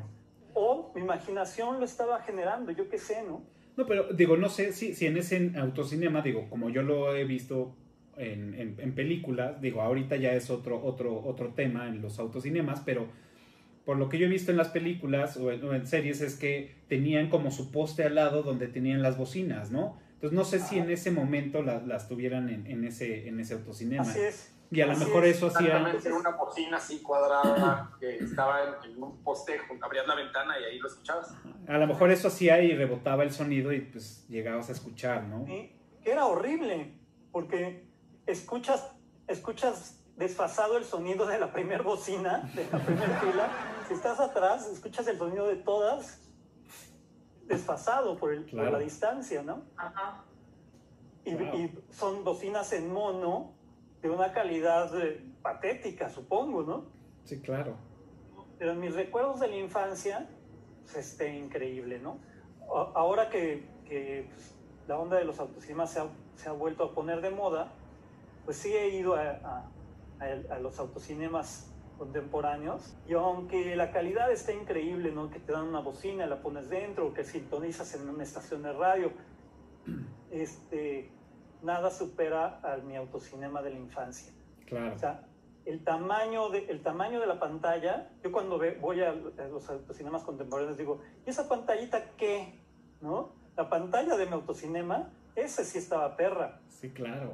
O 0.54 0.92
mi 0.94 1.02
imaginación 1.02 1.78
lo 1.78 1.84
estaba 1.84 2.20
generando, 2.20 2.72
yo 2.72 2.88
qué 2.88 2.98
sé, 2.98 3.22
¿no? 3.22 3.42
No, 3.76 3.86
pero 3.86 4.12
digo, 4.12 4.36
no 4.36 4.48
sé 4.48 4.72
si, 4.72 4.94
si 4.94 5.06
en 5.06 5.16
ese 5.16 5.52
autocinema, 5.56 6.22
digo, 6.22 6.48
como 6.48 6.70
yo 6.70 6.82
lo 6.82 7.14
he 7.14 7.24
visto 7.24 7.74
en, 8.16 8.76
en, 8.78 8.94
películas, 8.94 9.60
digo, 9.60 9.82
ahorita 9.82 10.16
ya 10.16 10.32
es 10.34 10.48
otro, 10.50 10.80
otro, 10.82 11.20
otro 11.24 11.54
tema 11.54 11.88
en 11.88 12.00
los 12.00 12.20
autocinemas, 12.20 12.80
pero 12.84 13.08
por 13.84 13.98
lo 13.98 14.08
que 14.08 14.18
yo 14.18 14.26
he 14.26 14.30
visto 14.30 14.52
en 14.52 14.56
las 14.56 14.68
películas 14.68 15.36
o 15.36 15.50
en 15.50 15.86
series 15.86 16.20
es 16.20 16.36
que 16.36 16.76
tenían 16.88 17.28
como 17.28 17.50
su 17.50 17.72
poste 17.72 18.04
al 18.04 18.14
lado 18.14 18.42
donde 18.42 18.68
tenían 18.68 19.02
las 19.02 19.18
bocinas, 19.18 19.72
¿no? 19.72 19.98
Entonces 20.24 20.38
no 20.38 20.44
sé 20.46 20.66
si 20.66 20.78
en 20.78 20.88
ese 20.90 21.10
momento 21.10 21.62
la, 21.62 21.82
las 21.82 22.08
tuvieran 22.08 22.48
en, 22.48 22.66
en, 22.66 22.84
ese, 22.84 23.28
en 23.28 23.40
ese 23.40 23.52
autocinema. 23.52 24.00
Así 24.00 24.20
es. 24.20 24.54
Y 24.70 24.80
a 24.80 24.86
lo 24.86 24.96
mejor 24.96 25.26
es. 25.26 25.36
eso 25.36 25.48
hacía... 25.48 25.76
Exactamente, 25.76 26.12
una 26.14 26.30
bocina 26.30 26.78
así 26.78 27.00
cuadrada 27.00 27.90
que 28.00 28.16
estaba 28.16 28.62
en, 28.62 28.92
en 28.92 29.02
un 29.02 29.22
poste, 29.22 29.60
abrías 29.82 30.06
la 30.06 30.14
ventana 30.14 30.58
y 30.58 30.64
ahí 30.64 30.78
lo 30.78 30.88
escuchabas. 30.88 31.34
A 31.68 31.76
lo 31.76 31.86
mejor 31.86 32.10
eso 32.10 32.28
hacía 32.28 32.62
y 32.62 32.74
rebotaba 32.74 33.22
el 33.22 33.32
sonido 33.32 33.70
y 33.70 33.82
pues 33.82 34.26
llegabas 34.28 34.70
a 34.70 34.72
escuchar, 34.72 35.24
¿no? 35.24 35.44
Sí, 35.44 35.76
Era 36.04 36.24
horrible, 36.24 36.94
porque 37.30 37.86
escuchas, 38.24 38.92
escuchas 39.28 40.00
desfasado 40.16 40.78
el 40.78 40.84
sonido 40.84 41.26
de 41.26 41.38
la 41.38 41.52
primera 41.52 41.82
bocina, 41.82 42.50
de 42.54 42.66
la 42.72 42.78
primera 42.78 43.20
fila. 43.20 43.50
Si 43.88 43.92
estás 43.92 44.18
atrás, 44.20 44.66
escuchas 44.72 45.06
el 45.06 45.18
sonido 45.18 45.46
de 45.46 45.56
todas 45.56 46.23
desfasado 47.46 48.16
por, 48.16 48.32
el, 48.32 48.44
Claro. 48.46 48.70
por 48.70 48.78
la 48.78 48.84
distancia, 48.84 49.42
¿no? 49.42 49.62
Ajá. 49.76 50.24
Y, 51.24 51.34
Wow. 51.34 51.54
y 51.56 51.78
son 51.90 52.24
bocinas 52.24 52.72
en 52.72 52.92
mono 52.92 53.52
de 54.02 54.10
una 54.10 54.32
calidad 54.32 54.90
eh, 55.00 55.24
patética, 55.42 56.10
supongo, 56.10 56.62
¿no? 56.62 56.84
Sí, 57.24 57.40
claro. 57.40 57.76
Pero 58.58 58.72
en 58.72 58.80
mis 58.80 58.94
recuerdos 58.94 59.40
de 59.40 59.48
la 59.48 59.56
infancia, 59.56 60.28
pues, 60.82 60.96
este, 60.96 61.36
increíble, 61.38 61.98
¿no? 61.98 62.18
A- 62.74 62.92
Ahora 62.94 63.30
que, 63.30 63.66
que, 63.86 64.28
pues, 64.32 64.54
la 64.86 64.98
onda 64.98 65.16
de 65.16 65.24
los 65.24 65.38
autocinemas 65.38 65.90
se 65.90 66.00
ha, 66.00 66.06
se 66.36 66.48
ha 66.48 66.52
vuelto 66.52 66.84
a 66.84 66.94
poner 66.94 67.20
de 67.22 67.30
moda, 67.30 67.72
pues 68.44 68.58
sí 68.58 68.72
he 68.74 68.88
ido 68.96 69.14
a, 69.14 69.22
a- 69.22 69.70
a- 70.20 70.54
a 70.54 70.58
los 70.60 70.78
autocinemas 70.78 71.73
contemporáneos 71.98 72.96
y 73.08 73.14
aunque 73.14 73.74
la 73.76 73.90
calidad 73.90 74.30
está 74.32 74.52
increíble, 74.52 75.12
¿no? 75.12 75.30
Que 75.30 75.38
te 75.40 75.52
dan 75.52 75.64
una 75.68 75.80
bocina, 75.80 76.26
la 76.26 76.40
pones 76.42 76.68
dentro, 76.68 77.12
que 77.14 77.24
sintonizas 77.24 77.94
en 77.94 78.08
una 78.08 78.22
estación 78.22 78.62
de 78.62 78.72
radio, 78.72 79.12
este, 80.30 81.10
nada 81.62 81.90
supera 81.90 82.60
a 82.62 82.76
mi 82.78 82.96
autocinema 82.96 83.62
de 83.62 83.70
la 83.70 83.78
infancia. 83.78 84.32
Claro. 84.66 84.94
O 84.94 84.98
sea, 84.98 85.26
el 85.64 85.82
tamaño 85.82 86.50
de, 86.50 86.66
el 86.66 86.82
tamaño 86.82 87.20
de 87.20 87.26
la 87.26 87.38
pantalla, 87.40 88.10
yo 88.22 88.32
cuando 88.32 88.58
ve- 88.58 88.78
voy 88.80 89.00
a, 89.02 89.10
a 89.10 89.48
los 89.48 89.68
autocinemas 89.70 90.22
contemporáneos 90.22 90.76
digo, 90.76 91.00
¿y 91.26 91.30
esa 91.30 91.48
pantallita 91.48 92.10
qué? 92.16 92.58
¿No? 93.00 93.32
La 93.56 93.68
pantalla 93.70 94.16
de 94.16 94.26
mi 94.26 94.32
autocinema, 94.32 95.10
esa 95.36 95.64
sí 95.64 95.78
estaba 95.78 96.16
perra, 96.16 96.60
Sí, 96.68 96.90
claro. 96.90 97.32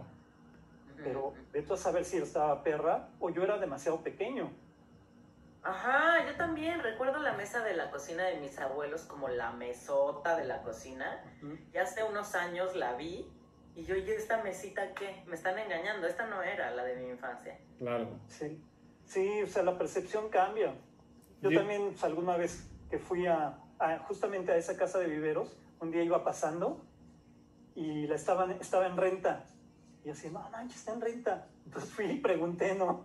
Pero 1.02 1.35
vete 1.52 1.73
a 1.73 1.76
saber 1.76 2.04
si 2.04 2.16
estaba 2.19 2.62
perra 2.62 3.09
o 3.21 3.30
yo 3.30 3.42
era 3.42 3.59
demasiado 3.59 4.00
pequeño. 4.02 4.50
Ajá, 5.62 6.26
yo 6.26 6.37
también 6.37 6.80
recuerdo 6.80 7.19
la 7.19 7.35
mesa 7.35 7.62
de 7.62 7.75
la 7.75 7.90
cocina 7.90 8.25
de 8.25 8.40
mis 8.40 8.59
abuelos 8.59 9.02
como 9.02 9.28
la 9.28 9.52
mesota 9.52 10.37
de 10.37 10.46
la 10.46 10.62
cocina. 10.62 11.22
Y 11.72 11.77
hace 11.77 12.03
unos 12.03 12.35
años 12.35 12.75
la 12.77 12.94
vi 12.94 13.31
y 13.75 13.85
yo, 13.85 13.94
¿y 13.94 14.11
esta 14.11 14.42
mesita 14.42 14.94
qué? 14.94 15.22
Me 15.27 15.35
están 15.35 15.59
engañando, 15.59 16.07
esta 16.07 16.27
no 16.27 16.42
era 16.42 16.70
la 16.70 16.83
de 16.85 16.96
mi 16.96 17.11
infancia. 17.11 17.59
Claro. 17.79 18.09
Sí, 18.27 18.62
sí, 19.05 19.42
o 19.42 19.46
sea, 19.46 19.62
la 19.62 19.77
percepción 19.77 20.31
cambia. 20.31 20.75
Yo 21.42 21.51
Yo- 21.51 21.59
también, 21.59 21.88
pues, 21.90 22.05
alguna 22.05 22.37
vez 22.37 22.66
que 22.90 22.98
fui 22.98 23.27
a, 23.27 23.59
a- 23.79 23.98
justamente 24.01 24.53
a 24.53 24.57
esa 24.57 24.77
casa 24.77 24.98
de 24.98 25.07
viveros, 25.07 25.59
un 25.81 25.90
día 25.90 26.03
iba 26.03 26.25
pasando 26.25 26.83
y 27.75 28.07
la 28.07 28.14
estaban, 28.16 28.51
estaba 28.53 28.87
en 28.87 28.96
renta. 28.96 29.44
Y 30.03 30.07
yo 30.07 30.13
así, 30.13 30.31
no 30.31 30.41
manches, 30.51 30.79
está 30.79 30.93
en 30.95 31.01
renta. 31.01 31.49
Entonces 31.67 31.91
fui 31.91 32.07
y 32.07 32.21
pregunté, 32.21 32.75
¿no? 32.75 33.05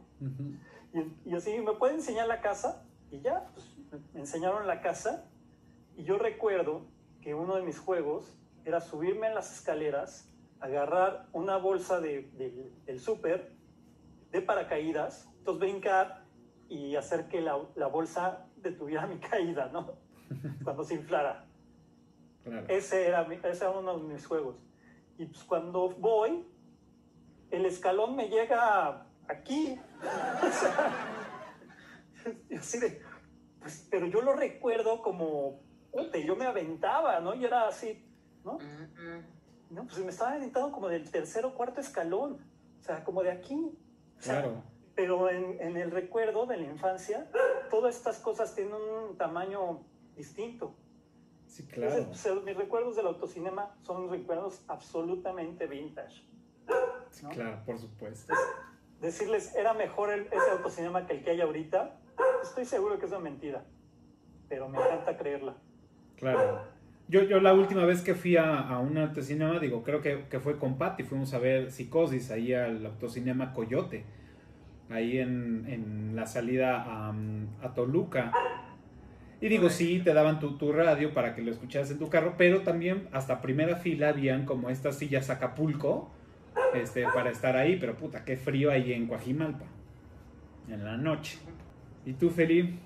Y, 0.93 1.29
y 1.29 1.35
así, 1.35 1.57
¿me 1.59 1.73
puede 1.73 1.95
enseñar 1.95 2.27
la 2.27 2.41
casa? 2.41 2.85
Y 3.11 3.19
ya, 3.21 3.47
pues, 3.53 3.65
me- 4.13 4.19
enseñaron 4.21 4.65
la 4.67 4.81
casa. 4.81 5.25
Y 5.97 6.03
yo 6.03 6.17
recuerdo 6.17 6.85
que 7.21 7.33
uno 7.35 7.55
de 7.55 7.63
mis 7.63 7.79
juegos 7.79 8.37
era 8.63 8.79
subirme 8.81 9.27
en 9.27 9.35
las 9.35 9.53
escaleras, 9.53 10.29
agarrar 10.59 11.27
una 11.33 11.57
bolsa 11.57 11.99
de, 11.99 12.23
de- 12.37 12.71
del 12.85 12.99
súper 12.99 13.53
de 14.31 14.41
paracaídas, 14.41 15.29
entonces 15.39 15.59
brincar 15.61 16.25
y 16.69 16.95
hacer 16.95 17.27
que 17.27 17.41
la, 17.41 17.57
la 17.75 17.87
bolsa 17.87 18.47
detuviera 18.57 19.05
mi 19.07 19.17
caída, 19.19 19.69
¿no? 19.71 19.93
Cuando 20.63 20.83
se 20.83 20.95
inflara. 20.95 21.45
Claro. 22.43 22.65
Ese 22.67 23.05
era, 23.07 23.23
mi- 23.25 23.35
ese 23.35 23.65
era 23.65 23.71
uno 23.71 23.97
de 23.99 24.13
mis 24.13 24.25
juegos. 24.25 24.55
Y 25.17 25.25
pues 25.25 25.43
cuando 25.43 25.89
voy, 25.91 26.45
el 27.51 27.65
escalón 27.65 28.15
me 28.15 28.29
llega 28.29 29.05
aquí. 29.27 29.79
O 32.25 32.31
sea, 32.31 32.57
así 32.57 32.79
de, 32.79 33.01
pues, 33.59 33.87
pero 33.91 34.07
yo 34.07 34.21
lo 34.21 34.33
recuerdo 34.33 35.01
como, 35.01 35.59
"Ute, 35.91 36.25
yo 36.25 36.35
me 36.35 36.45
aventaba, 36.45 37.19
¿no? 37.19 37.35
Y 37.35 37.45
era 37.45 37.67
así, 37.67 38.03
¿no? 38.43 38.57
No, 39.69 39.85
pues 39.85 39.99
me 39.99 40.09
estaba 40.09 40.31
aventando 40.33 40.71
como 40.71 40.87
del 40.87 41.09
tercer 41.11 41.45
o 41.45 41.53
cuarto 41.53 41.81
escalón. 41.81 42.39
O 42.79 42.83
sea, 42.83 43.03
como 43.03 43.21
de 43.23 43.31
aquí. 43.31 43.55
O 44.17 44.21
sea, 44.21 44.41
Claro. 44.41 44.63
Pero 44.95 45.29
en, 45.29 45.59
en 45.61 45.75
el 45.75 45.91
recuerdo 45.91 46.45
de 46.45 46.55
la 46.57 46.63
infancia, 46.63 47.29
todas 47.69 47.97
estas 47.97 48.19
cosas 48.19 48.55
tienen 48.55 48.73
un 48.75 49.17
tamaño 49.17 49.83
distinto. 50.15 50.75
Sí, 51.47 51.67
claro. 51.67 51.97
Entonces, 51.97 52.31
pues, 52.31 52.45
mis 52.45 52.55
recuerdos 52.55 52.95
del 52.95 53.07
autocinema 53.07 53.75
son 53.83 54.09
recuerdos 54.09 54.63
absolutamente 54.67 55.67
vintage. 55.67 56.23
Claro, 57.31 57.59
por 57.65 57.79
supuesto. 57.79 58.33
Decirles, 59.01 59.55
era 59.55 59.73
mejor 59.73 60.11
el- 60.11 60.27
ese 60.27 60.51
autocinema 60.51 61.05
que 61.05 61.13
el 61.13 61.23
que 61.23 61.31
hay 61.31 61.41
ahorita, 61.41 61.97
estoy 62.43 62.65
seguro 62.65 62.97
que 62.99 63.05
es 63.05 63.11
una 63.11 63.19
mentira. 63.21 63.63
Pero 64.49 64.69
me 64.69 64.77
encanta 64.77 65.17
creerla. 65.17 65.55
Claro. 66.17 66.61
Yo, 67.07 67.21
yo 67.23 67.39
la 67.39 67.53
última 67.53 67.85
vez 67.85 68.01
que 68.01 68.15
fui 68.15 68.35
a, 68.37 68.59
a 68.59 68.79
un 68.79 68.97
autocinema, 68.97 69.59
digo, 69.59 69.83
creo 69.83 70.01
que, 70.01 70.25
que 70.29 70.39
fue 70.39 70.57
con 70.57 70.77
Patty, 70.77 71.03
fuimos 71.03 71.33
a 71.33 71.39
ver 71.39 71.71
Psicosis 71.71 72.31
ahí 72.31 72.53
al 72.53 72.83
autocinema 72.85 73.53
Coyote, 73.53 74.05
ahí 74.89 75.19
en, 75.19 75.65
en 75.67 76.15
la 76.15 76.25
salida 76.25 76.81
a, 76.83 77.13
a 77.61 77.73
Toluca. 77.75 78.31
Y 79.41 79.49
digo, 79.49 79.69
sí, 79.69 80.01
te 80.03 80.13
daban 80.13 80.39
tu, 80.39 80.57
tu 80.57 80.71
radio 80.71 81.13
para 81.13 81.35
que 81.35 81.41
lo 81.43 81.51
escucharas 81.51 81.91
en 81.91 81.99
tu 81.99 82.09
carro, 82.09 82.35
pero 82.37 82.61
también 82.61 83.07
hasta 83.11 83.41
primera 83.41 83.75
fila 83.75 84.09
habían 84.09 84.45
como 84.45 84.69
estas 84.69 84.97
sillas 84.97 85.29
Acapulco 85.29 86.11
este, 86.73 87.05
para 87.13 87.29
estar 87.29 87.55
ahí, 87.55 87.77
pero 87.79 87.95
puta, 87.95 88.23
qué 88.23 88.37
frío 88.37 88.71
ahí 88.71 88.93
en 88.93 89.07
Coajimalpa, 89.07 89.65
en 90.67 90.83
la 90.83 90.97
noche. 90.97 91.39
¿Y 92.05 92.13
tú, 92.13 92.29
Felipe? 92.29 92.79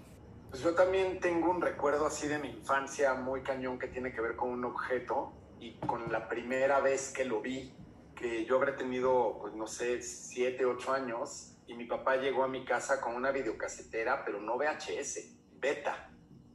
Pues 0.49 0.63
yo 0.63 0.73
también 0.73 1.19
tengo 1.19 1.51
un 1.51 1.61
recuerdo 1.61 2.07
así 2.07 2.27
de 2.27 2.39
mi 2.39 2.49
infancia 2.49 3.13
muy 3.13 3.41
cañón 3.41 3.77
que 3.77 3.87
tiene 3.87 4.11
que 4.11 4.21
ver 4.21 4.35
con 4.35 4.49
un 4.49 4.65
objeto 4.65 5.31
y 5.59 5.73
con 5.73 6.11
la 6.11 6.27
primera 6.27 6.79
vez 6.79 7.13
que 7.13 7.25
lo 7.25 7.41
vi, 7.41 7.71
que 8.15 8.45
yo 8.45 8.55
habré 8.55 8.71
tenido, 8.71 9.37
pues 9.39 9.53
no 9.53 9.67
sé, 9.67 10.01
siete, 10.01 10.65
ocho 10.65 10.93
años 10.93 11.55
y 11.67 11.75
mi 11.75 11.85
papá 11.85 12.15
llegó 12.15 12.43
a 12.43 12.47
mi 12.47 12.65
casa 12.65 12.99
con 12.99 13.15
una 13.15 13.31
videocasetera, 13.31 14.25
pero 14.25 14.41
no 14.41 14.57
VHS, 14.57 15.35
beta, 15.59 16.09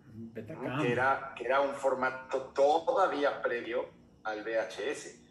Betacam. 0.07 0.83
que 0.83 0.91
era, 0.91 1.33
que 1.37 1.45
era 1.45 1.61
un 1.61 1.75
formato 1.75 2.53
todavía 2.53 3.41
previo 3.41 3.87
al 4.25 4.43
VHS. 4.43 5.24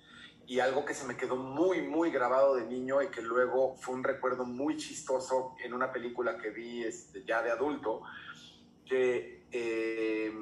Y 0.45 0.59
algo 0.59 0.83
que 0.85 0.93
se 0.93 1.05
me 1.05 1.15
quedó 1.15 1.35
muy, 1.35 1.81
muy 1.81 2.11
grabado 2.11 2.55
de 2.55 2.65
niño 2.65 3.01
y 3.01 3.07
que 3.07 3.21
luego 3.21 3.75
fue 3.77 3.95
un 3.95 4.03
recuerdo 4.03 4.43
muy 4.45 4.77
chistoso 4.77 5.55
en 5.63 5.73
una 5.73 5.91
película 5.91 6.37
que 6.37 6.49
vi 6.49 6.83
este, 6.83 7.23
ya 7.23 7.41
de 7.41 7.51
adulto, 7.51 8.01
que 8.85 9.45
eh, 9.51 10.33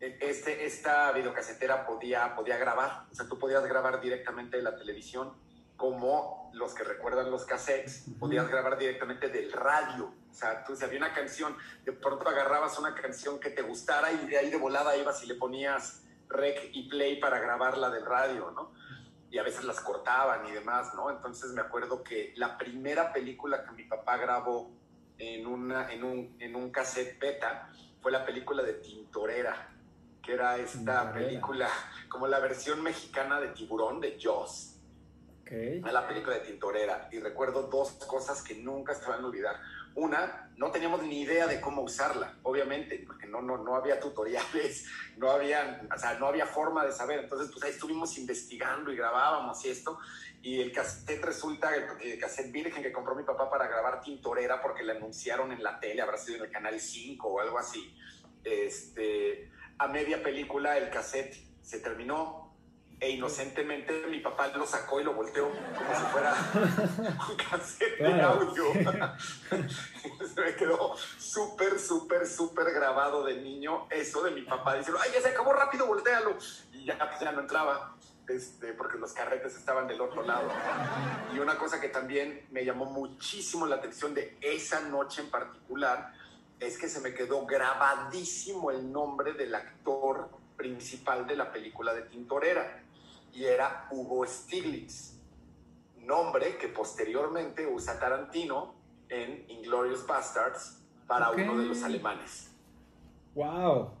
este, 0.00 0.66
esta 0.66 1.10
videocasetera 1.12 1.86
podía, 1.86 2.34
podía 2.36 2.56
grabar, 2.56 3.06
o 3.10 3.14
sea, 3.14 3.26
tú 3.26 3.38
podías 3.38 3.64
grabar 3.64 4.00
directamente 4.00 4.58
de 4.58 4.62
la 4.62 4.76
televisión, 4.76 5.32
como 5.76 6.50
los 6.54 6.74
que 6.74 6.84
recuerdan 6.84 7.30
los 7.30 7.44
cassettes, 7.44 8.04
podías 8.18 8.48
grabar 8.48 8.78
directamente 8.78 9.28
del 9.28 9.52
radio, 9.52 10.12
o 10.30 10.34
sea, 10.34 10.64
tú 10.64 10.76
si 10.76 10.84
había 10.84 10.98
una 10.98 11.12
canción, 11.12 11.56
de 11.84 11.92
pronto 11.92 12.28
agarrabas 12.28 12.78
una 12.78 12.94
canción 12.94 13.40
que 13.40 13.50
te 13.50 13.62
gustara 13.62 14.12
y 14.12 14.26
de 14.26 14.38
ahí 14.38 14.50
de 14.50 14.56
volada 14.56 14.96
ibas 14.96 15.22
y 15.24 15.26
le 15.26 15.34
ponías 15.34 16.04
rec 16.28 16.70
y 16.72 16.88
play 16.88 17.18
para 17.20 17.38
grabarla 17.40 17.90
del 17.90 18.04
radio, 18.04 18.50
¿no? 18.50 18.72
Y 19.30 19.38
a 19.38 19.42
veces 19.42 19.64
las 19.64 19.80
cortaban 19.80 20.46
y 20.46 20.52
demás, 20.52 20.94
¿no? 20.94 21.10
Entonces 21.10 21.52
me 21.52 21.60
acuerdo 21.60 22.02
que 22.02 22.32
la 22.36 22.56
primera 22.56 23.12
película 23.12 23.62
que 23.64 23.72
mi 23.72 23.84
papá 23.84 24.16
grabó 24.16 24.70
en, 25.18 25.46
una, 25.46 25.92
en, 25.92 26.04
un, 26.04 26.36
en 26.38 26.56
un 26.56 26.70
cassette 26.70 27.18
beta 27.18 27.70
fue 28.00 28.10
la 28.12 28.24
película 28.24 28.62
de 28.62 28.74
Tintorera, 28.74 29.68
que 30.22 30.32
era 30.32 30.56
esta 30.56 31.12
película 31.12 31.68
como 32.08 32.26
la 32.26 32.38
versión 32.38 32.82
mexicana 32.82 33.40
de 33.40 33.48
Tiburón, 33.48 34.00
de 34.00 34.18
Jaws. 34.20 34.76
a 35.82 35.92
la 35.92 36.06
película 36.06 36.36
de 36.36 36.42
Tintorera 36.42 37.08
y 37.10 37.20
recuerdo 37.20 37.64
dos 37.64 37.92
cosas 38.06 38.42
que 38.42 38.54
nunca 38.54 38.94
se 38.94 39.08
van 39.08 39.24
a 39.24 39.26
olvidar. 39.26 39.56
Una, 39.94 40.47
no 40.58 40.72
teníamos 40.72 41.04
ni 41.04 41.20
idea 41.20 41.46
de 41.46 41.60
cómo 41.60 41.82
usarla, 41.82 42.34
obviamente, 42.42 43.04
porque 43.06 43.26
no, 43.28 43.40
no, 43.40 43.58
no 43.58 43.76
había 43.76 44.00
tutoriales, 44.00 44.86
no 45.16 45.30
había, 45.30 45.86
o 45.94 45.98
sea, 45.98 46.18
no 46.18 46.26
había 46.26 46.46
forma 46.46 46.84
de 46.84 46.90
saber. 46.90 47.20
Entonces, 47.20 47.50
pues 47.52 47.64
ahí 47.64 47.70
estuvimos 47.70 48.18
investigando 48.18 48.92
y 48.92 48.96
grabábamos 48.96 49.64
y 49.64 49.68
esto. 49.70 49.98
Y 50.42 50.60
el 50.60 50.72
cassette 50.72 51.24
resulta, 51.24 51.74
el, 51.76 51.84
el 52.00 52.18
cassette 52.18 52.50
virgen 52.50 52.82
que 52.82 52.92
compró 52.92 53.14
mi 53.14 53.22
papá 53.22 53.48
para 53.48 53.68
grabar 53.68 54.00
Tintorera, 54.00 54.60
porque 54.60 54.82
le 54.82 54.92
anunciaron 54.92 55.52
en 55.52 55.62
la 55.62 55.78
tele, 55.78 56.02
habrá 56.02 56.18
sido 56.18 56.38
en 56.38 56.44
el 56.46 56.50
canal 56.50 56.80
5 56.80 57.28
o 57.28 57.40
algo 57.40 57.58
así. 57.58 57.96
Este, 58.42 59.52
a 59.78 59.86
media 59.86 60.20
película 60.24 60.76
el 60.76 60.90
cassette 60.90 61.36
se 61.62 61.78
terminó, 61.78 62.47
e 63.00 63.10
inocentemente 63.10 64.06
mi 64.08 64.18
papá 64.18 64.48
lo 64.48 64.66
sacó 64.66 65.00
y 65.00 65.04
lo 65.04 65.14
volteó 65.14 65.48
como 65.48 65.94
si 65.94 66.04
fuera 66.10 66.34
un 67.28 67.36
cassette 67.36 67.98
de 67.98 68.22
audio. 68.22 68.72
Se 70.34 70.40
me 70.40 70.54
quedó 70.56 70.96
súper, 71.18 71.78
súper, 71.78 72.26
súper 72.26 72.72
grabado 72.72 73.24
de 73.24 73.36
niño 73.40 73.86
eso 73.90 74.22
de 74.22 74.32
mi 74.32 74.42
papá 74.42 74.76
diciendo, 74.76 75.00
ay, 75.02 75.10
ya 75.14 75.20
se 75.20 75.28
acabó 75.28 75.52
rápido, 75.52 75.86
voltealo. 75.86 76.36
Y 76.72 76.84
ya, 76.86 76.98
pues, 76.98 77.20
ya 77.20 77.32
no 77.32 77.40
entraba. 77.40 77.94
Este, 78.28 78.74
porque 78.74 78.98
los 78.98 79.12
carretes 79.12 79.56
estaban 79.56 79.86
del 79.88 80.00
otro 80.00 80.22
lado. 80.22 80.50
Y 81.34 81.38
una 81.38 81.56
cosa 81.56 81.80
que 81.80 81.88
también 81.88 82.46
me 82.50 82.64
llamó 82.64 82.84
muchísimo 82.84 83.66
la 83.66 83.76
atención 83.76 84.12
de 84.12 84.36
esa 84.42 84.80
noche 84.80 85.22
en 85.22 85.30
particular 85.30 86.12
es 86.60 86.76
que 86.76 86.88
se 86.88 87.00
me 87.00 87.14
quedó 87.14 87.46
grabadísimo 87.46 88.70
el 88.70 88.92
nombre 88.92 89.32
del 89.32 89.54
actor 89.54 90.28
principal 90.56 91.26
de 91.26 91.36
la 91.36 91.50
película 91.50 91.94
de 91.94 92.02
Tintorera 92.02 92.82
y 93.38 93.46
era 93.46 93.86
Hugo 93.92 94.26
Stiglitz, 94.26 95.12
nombre 95.98 96.56
que 96.58 96.66
posteriormente 96.66 97.68
usa 97.68 97.96
Tarantino 97.96 98.74
en 99.08 99.48
Inglorious 99.48 100.04
Bastards 100.04 100.80
para 101.06 101.30
uno 101.30 101.56
de 101.56 101.66
los 101.66 101.80
alemanes. 101.84 102.50
¡Wow! 103.36 103.92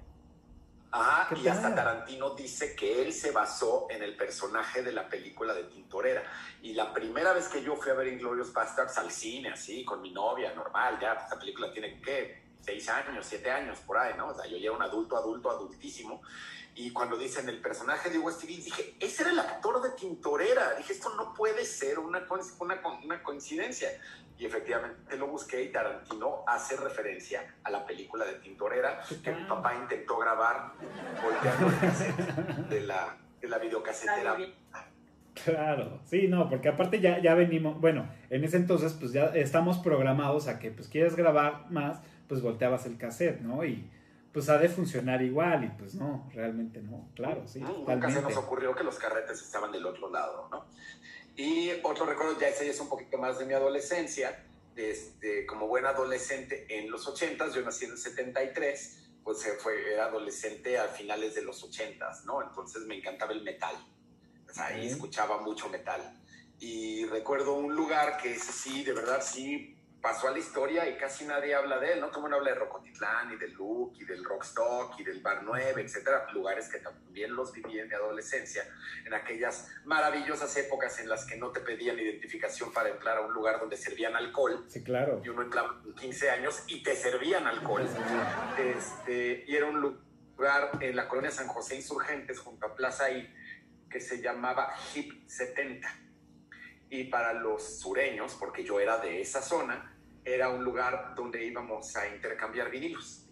Ajá, 0.90 1.36
y 1.36 1.46
hasta 1.46 1.72
Tarantino 1.72 2.34
dice 2.34 2.74
que 2.74 3.00
él 3.00 3.12
se 3.12 3.30
basó 3.30 3.86
en 3.90 4.02
el 4.02 4.16
personaje 4.16 4.82
de 4.82 4.90
la 4.90 5.08
película 5.08 5.54
de 5.54 5.64
Tintorera. 5.64 6.24
Y 6.60 6.72
la 6.72 6.92
primera 6.92 7.32
vez 7.32 7.46
que 7.46 7.62
yo 7.62 7.76
fui 7.76 7.92
a 7.92 7.94
ver 7.94 8.08
Inglorious 8.08 8.52
Bastards 8.52 8.98
al 8.98 9.12
cine, 9.12 9.50
así, 9.50 9.84
con 9.84 10.02
mi 10.02 10.10
novia, 10.10 10.52
normal, 10.54 10.98
ya, 11.00 11.12
esta 11.12 11.38
película 11.38 11.70
tiene, 11.70 12.00
¿qué? 12.00 12.42
Seis 12.60 12.88
años, 12.88 13.24
siete 13.24 13.52
años, 13.52 13.78
por 13.86 13.98
ahí, 13.98 14.14
¿no? 14.16 14.28
O 14.28 14.34
sea, 14.34 14.46
yo 14.46 14.56
ya 14.56 14.64
era 14.64 14.72
un 14.72 14.82
adulto, 14.82 15.16
adulto, 15.16 15.48
adultísimo. 15.48 16.22
Y 16.78 16.92
cuando 16.92 17.16
dicen 17.16 17.48
el 17.48 17.60
personaje 17.60 18.08
de 18.08 18.20
Hugo 18.20 18.30
Stiglitz, 18.30 18.66
dije, 18.66 18.94
ese 19.00 19.22
era 19.22 19.32
el 19.32 19.38
actor 19.40 19.82
de 19.82 19.90
Tintorera. 19.90 20.74
Dije, 20.76 20.92
esto 20.92 21.12
no 21.16 21.34
puede 21.34 21.64
ser 21.64 21.98
una, 21.98 22.24
una, 22.60 22.80
una 23.04 23.20
coincidencia. 23.20 23.88
Y 24.38 24.46
efectivamente 24.46 25.16
lo 25.16 25.26
busqué 25.26 25.60
y 25.64 25.72
Tarantino 25.72 26.44
hace 26.46 26.76
referencia 26.76 27.56
a 27.64 27.70
la 27.70 27.84
película 27.84 28.24
de 28.24 28.34
Tintorera 28.34 29.02
que 29.24 29.32
mi 29.32 29.42
papá 29.46 29.74
intentó 29.74 30.18
grabar 30.18 30.74
volteando 31.20 31.66
el 31.66 31.80
cassette 31.80 32.16
de 32.68 32.80
la, 32.82 33.16
de 33.40 33.48
la 33.48 33.58
videocasetera. 33.58 34.36
Claro, 35.34 36.00
sí, 36.04 36.28
no, 36.28 36.48
porque 36.48 36.68
aparte 36.68 37.00
ya, 37.00 37.20
ya 37.20 37.34
venimos, 37.34 37.80
bueno, 37.80 38.08
en 38.30 38.44
ese 38.44 38.56
entonces 38.56 38.92
pues 38.92 39.12
ya 39.12 39.26
estamos 39.34 39.78
programados 39.78 40.46
a 40.46 40.60
que 40.60 40.70
pues 40.70 40.86
quieres 40.86 41.16
grabar 41.16 41.68
más, 41.70 42.00
pues 42.28 42.40
volteabas 42.40 42.86
el 42.86 42.98
cassette, 42.98 43.40
¿no? 43.40 43.64
Y, 43.64 43.90
pues 44.38 44.50
ha 44.50 44.58
de 44.58 44.68
funcionar 44.68 45.20
igual 45.20 45.64
y 45.64 45.68
pues 45.70 45.96
no, 45.96 46.30
realmente 46.32 46.80
no, 46.80 47.10
claro, 47.16 47.44
sí. 47.48 47.58
Nunca 47.58 48.08
se 48.08 48.22
nos 48.22 48.36
ocurrió 48.36 48.72
que 48.72 48.84
los 48.84 48.96
carretes 48.96 49.42
estaban 49.42 49.72
del 49.72 49.84
otro 49.84 50.08
lado, 50.08 50.48
¿no? 50.48 50.64
Y 51.34 51.72
otro 51.82 52.06
recuerdo, 52.06 52.38
ya 52.38 52.46
ese 52.46 52.70
es 52.70 52.78
un 52.78 52.88
poquito 52.88 53.18
más 53.18 53.40
de 53.40 53.46
mi 53.46 53.54
adolescencia, 53.54 54.44
este, 54.76 55.44
como 55.44 55.66
buen 55.66 55.86
adolescente 55.86 56.66
en 56.68 56.88
los 56.88 57.08
80 57.08 57.52
yo 57.52 57.62
nací 57.62 57.86
en 57.86 57.90
el 57.90 57.98
73, 57.98 59.10
pues 59.24 59.44
fue, 59.58 59.92
era 59.92 60.04
adolescente 60.04 60.78
a 60.78 60.84
finales 60.84 61.34
de 61.34 61.42
los 61.42 61.60
80 61.64 62.08
¿no? 62.24 62.40
Entonces 62.40 62.82
me 62.86 62.96
encantaba 62.96 63.32
el 63.32 63.42
metal, 63.42 63.74
sea, 64.52 64.66
ahí 64.66 64.86
escuchaba 64.86 65.40
mucho 65.40 65.68
metal. 65.68 66.00
Y 66.60 67.06
recuerdo 67.06 67.54
un 67.54 67.74
lugar 67.74 68.18
que 68.22 68.34
ese 68.34 68.52
sí, 68.52 68.84
de 68.84 68.92
verdad 68.92 69.20
sí, 69.20 69.76
pasó 70.00 70.28
a 70.28 70.30
la 70.30 70.38
historia 70.38 70.88
y 70.88 70.96
casi 70.96 71.24
nadie 71.24 71.54
habla 71.54 71.78
de 71.78 71.94
él, 71.94 72.00
¿no? 72.00 72.10
Como 72.12 72.28
no 72.28 72.36
habla 72.36 72.50
de 72.50 72.56
Rocotitlán 72.56 73.32
y 73.32 73.36
del 73.36 73.52
Look 73.54 73.94
y 73.98 74.04
del 74.04 74.24
Rockstock 74.24 74.98
y 75.00 75.04
del 75.04 75.20
Bar 75.20 75.42
9, 75.42 75.82
etcétera, 75.82 76.26
lugares 76.32 76.68
que 76.68 76.78
también 76.78 77.34
los 77.34 77.52
viví 77.52 77.78
en 77.78 77.88
mi 77.88 77.94
adolescencia, 77.94 78.62
en 79.04 79.14
aquellas 79.14 79.68
maravillosas 79.84 80.56
épocas 80.56 81.00
en 81.00 81.08
las 81.08 81.24
que 81.24 81.36
no 81.36 81.50
te 81.50 81.60
pedían 81.60 81.98
identificación 81.98 82.72
para 82.72 82.90
entrar 82.90 83.18
a 83.18 83.22
un 83.22 83.32
lugar 83.32 83.58
donde 83.58 83.76
servían 83.76 84.14
alcohol. 84.14 84.64
Sí, 84.68 84.82
claro. 84.84 85.20
Y 85.24 85.28
uno 85.28 85.42
entraba 85.42 85.80
con 85.82 85.94
15 85.94 86.30
años 86.30 86.62
y 86.68 86.82
te 86.82 86.94
servían 86.94 87.46
alcohol. 87.46 87.86
Este, 88.56 89.44
y 89.46 89.56
era 89.56 89.66
un 89.66 89.80
lugar 89.80 90.70
en 90.80 90.94
la 90.94 91.08
colonia 91.08 91.30
San 91.30 91.48
José 91.48 91.74
Insurgentes, 91.74 92.38
junto 92.38 92.66
a 92.66 92.74
Plaza 92.76 93.10
I, 93.10 93.34
que 93.90 94.00
se 94.00 94.20
llamaba 94.20 94.72
Hip 94.94 95.26
70 95.26 96.07
y 96.90 97.04
para 97.04 97.32
los 97.32 97.80
sureños, 97.80 98.34
porque 98.38 98.64
yo 98.64 98.80
era 98.80 98.98
de 98.98 99.20
esa 99.20 99.42
zona, 99.42 99.96
era 100.24 100.48
un 100.48 100.64
lugar 100.64 101.14
donde 101.14 101.44
íbamos 101.44 101.94
a 101.96 102.08
intercambiar 102.08 102.70
vinilos. 102.70 103.26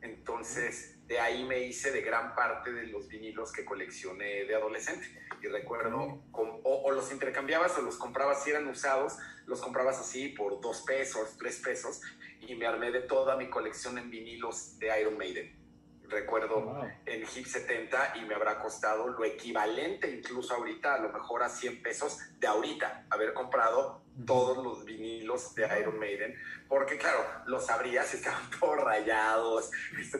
Entonces, 0.00 0.98
de 1.06 1.18
ahí 1.20 1.44
me 1.44 1.60
hice 1.60 1.90
de 1.90 2.02
gran 2.02 2.34
parte 2.34 2.72
de 2.72 2.86
los 2.86 3.08
vinilos 3.08 3.52
que 3.52 3.64
coleccioné 3.64 4.44
de 4.44 4.54
adolescente. 4.54 5.06
Y 5.42 5.46
recuerdo, 5.48 6.22
o, 6.32 6.90
los 6.90 7.12
intercambiabas 7.12 7.76
o 7.78 7.82
los 7.82 7.96
comprabas 7.96 8.42
si 8.42 8.50
eran 8.50 8.66
usados, 8.66 9.16
los 9.46 9.60
comprabas 9.60 9.98
así 9.98 10.28
por 10.28 10.60
dos 10.60 10.82
pesos, 10.82 11.36
tres 11.38 11.60
pesos, 11.60 12.00
y 12.40 12.54
me 12.54 12.66
armé 12.66 12.90
de 12.90 13.00
toda 13.00 13.36
mi 13.36 13.48
colección 13.48 13.98
en 13.98 14.10
vinilos 14.10 14.78
de 14.78 15.00
Iron 15.00 15.16
Maiden 15.16 15.65
recuerdo 16.08 16.86
en 17.04 17.22
HIP 17.22 17.46
70 17.46 18.14
y 18.16 18.24
me 18.24 18.34
habrá 18.34 18.58
costado 18.60 19.08
lo 19.08 19.24
equivalente 19.24 20.10
incluso 20.10 20.54
ahorita, 20.54 20.94
a 20.94 20.98
lo 20.98 21.12
mejor 21.12 21.42
a 21.42 21.48
100 21.48 21.82
pesos 21.82 22.18
de 22.38 22.46
ahorita, 22.46 23.06
haber 23.10 23.32
comprado 23.32 24.02
todos 24.24 24.64
los 24.64 24.84
vinilos 24.84 25.54
de 25.54 25.68
Iron 25.80 25.98
Maiden, 25.98 26.34
porque 26.68 26.96
claro, 26.96 27.18
los 27.46 27.68
abrías 27.68 28.12
y 28.14 28.16
estaban 28.16 28.50
todos 28.60 28.82
rayados, 28.82 29.70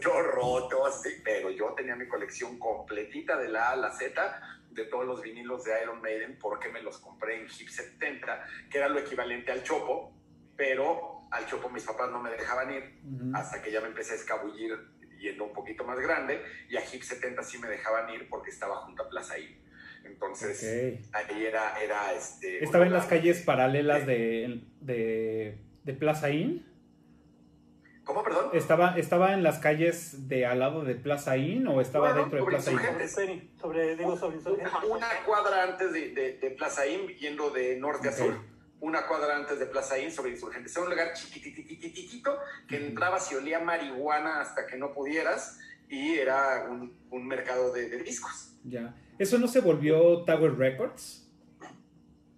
todos 0.03 0.27
rotos, 0.27 1.03
pero 1.25 1.51
yo 1.51 1.73
tenía 1.75 1.97
mi 1.97 2.07
colección 2.07 2.59
completita 2.59 3.37
de 3.37 3.49
la 3.49 3.69
A 3.69 3.73
a 3.73 3.77
la 3.77 3.91
Z 3.93 4.41
de 4.71 4.85
todos 4.85 5.07
los 5.07 5.23
vinilos 5.23 5.65
de 5.65 5.83
Iron 5.83 6.03
Maiden 6.03 6.39
porque 6.39 6.69
me 6.69 6.83
los 6.83 6.99
compré 6.99 7.41
en 7.41 7.49
HIP 7.49 7.69
70, 7.69 8.47
que 8.71 8.79
era 8.79 8.89
lo 8.89 8.99
equivalente 8.99 9.51
al 9.51 9.63
Chopo, 9.63 10.13
pero 10.55 11.23
al 11.31 11.47
Chopo 11.47 11.71
mis 11.71 11.85
papás 11.85 12.11
no 12.11 12.21
me 12.21 12.31
dejaban 12.31 12.73
ir 12.73 13.01
hasta 13.35 13.63
que 13.63 13.73
ya 13.73 13.81
me 13.81 13.89
empecé 13.89 14.13
a 14.13 14.17
escabullir 14.17 14.79
yendo 15.27 15.45
un 15.45 15.53
poquito 15.53 15.85
más 15.85 15.99
grande, 15.99 16.43
y 16.69 16.77
a 16.77 16.81
HIP 16.81 17.03
70 17.03 17.43
sí 17.43 17.59
me 17.59 17.69
dejaban 17.69 18.09
ir 18.11 18.29
porque 18.29 18.51
estaba 18.51 18.77
junto 18.77 19.03
a 19.03 19.09
Plaza 19.09 19.39
I. 19.39 19.63
Entonces, 20.05 21.01
ahí 21.13 21.45
era, 21.45 21.81
era 21.83 22.13
este... 22.15 22.63
¿Estaba 22.63 22.87
en 22.87 22.93
las 22.93 23.07
calles 23.07 23.41
paralelas 23.41 24.07
de, 24.07 24.63
de, 24.81 25.59
de 25.83 25.93
Plaza 25.95 26.31
Inn? 26.31 26.65
¿Cómo, 28.05 28.23
perdón? 28.23 28.51
¿Estaba, 28.53 28.97
¿Estaba 28.97 29.35
en 29.35 29.43
las 29.43 29.59
calles 29.59 30.29
de 30.29 30.47
al 30.47 30.61
lado 30.61 30.85
de 30.85 30.95
Plaza 30.95 31.37
Inn 31.37 31.67
o 31.67 31.81
estaba 31.81 32.13
dentro 32.13 32.39
de 32.39 32.47
Plaza 32.47 32.71
Inn? 32.71 33.51
Sobre, 33.61 33.97
digo, 33.97 34.17
sobre, 34.17 34.39
una, 34.89 35.09
cuadra 35.27 35.65
antes 35.65 35.93
de, 35.93 36.39
de, 36.41 36.51
Plaza 36.53 36.87
Inn, 36.87 37.09
yendo 37.19 37.51
de 37.51 37.77
norte 37.77 38.09
a 38.09 38.13
sur 38.13 38.56
una 38.81 39.07
cuadra 39.07 39.37
antes 39.37 39.59
de 39.59 39.67
Plaza 39.67 39.99
Inn 39.99 40.13
sobre 40.13 40.31
Insurgentes. 40.31 40.75
Era 40.75 40.85
un 40.85 40.91
lugar 40.91 41.13
chiquititititito 41.15 42.39
que 42.69 42.87
entrabas 42.87 43.31
y 43.33 43.37
olía 43.37 43.61
marihuana 43.61 44.41
hasta 44.41 44.67
que 44.67 44.77
no 44.77 44.93
pudieras 44.93 45.59
y 45.89 46.17
era 46.17 46.67
un, 46.69 46.97
un 47.11 47.27
mercado 47.27 47.73
de, 47.73 48.03
discos. 48.03 48.55
Ya. 48.65 48.95
¿Eso 49.19 49.39
no 49.39 49.49
se 49.49 49.61
volvió 49.61 50.25
Tower 50.25 50.57
Records? 50.57 51.27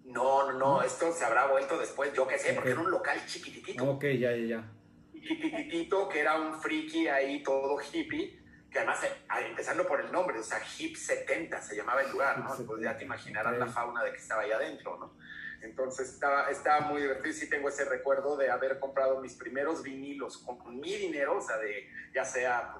No, 0.05 0.51
no, 0.51 0.57
no, 0.57 0.81
esto 0.81 1.11
se 1.13 1.23
habrá 1.23 1.47
vuelto 1.47 1.77
después, 1.77 2.11
yo 2.13 2.27
qué 2.27 2.39
sé, 2.39 2.53
porque 2.53 2.71
era 2.71 2.79
un 2.79 2.89
local 2.89 3.19
chiquititito. 3.27 3.83
Ok, 3.83 4.05
ya, 4.17 4.31
ya, 4.31 4.45
ya. 4.45 4.71
Chiquititito, 5.13 6.09
que 6.09 6.19
era 6.19 6.39
un 6.39 6.59
friki 6.59 7.07
ahí, 7.07 7.43
todo 7.43 7.77
hippie, 7.79 8.39
que 8.71 8.79
además, 8.79 9.05
empezando 9.47 9.85
por 9.87 10.01
el 10.01 10.11
nombre, 10.11 10.39
o 10.39 10.43
sea, 10.43 10.59
Hip 10.79 10.95
70 10.95 11.61
se 11.61 11.75
llamaba 11.75 12.01
el 12.01 12.11
lugar, 12.11 12.39
¿no? 12.39 12.65
Pues 12.65 12.81
ya 12.81 12.97
te 12.97 13.03
imaginarás 13.03 13.57
la 13.57 13.67
fauna 13.67 14.03
de 14.03 14.11
que 14.11 14.17
estaba 14.17 14.43
ahí 14.43 14.51
adentro, 14.51 14.97
¿no? 14.97 15.13
Entonces 15.61 16.09
estaba, 16.09 16.49
estaba 16.49 16.87
muy 16.87 17.01
divertido 17.01 17.29
y 17.29 17.33
sí 17.33 17.49
tengo 17.49 17.69
ese 17.69 17.85
recuerdo 17.85 18.37
de 18.37 18.49
haber 18.49 18.79
comprado 18.79 19.19
mis 19.21 19.35
primeros 19.35 19.83
vinilos 19.83 20.37
con, 20.37 20.79
mi 20.79 20.95
dinero, 20.95 21.37
o 21.37 21.41
sea, 21.41 21.57
de 21.57 21.87
ya 22.13 22.23
sea 22.23 22.79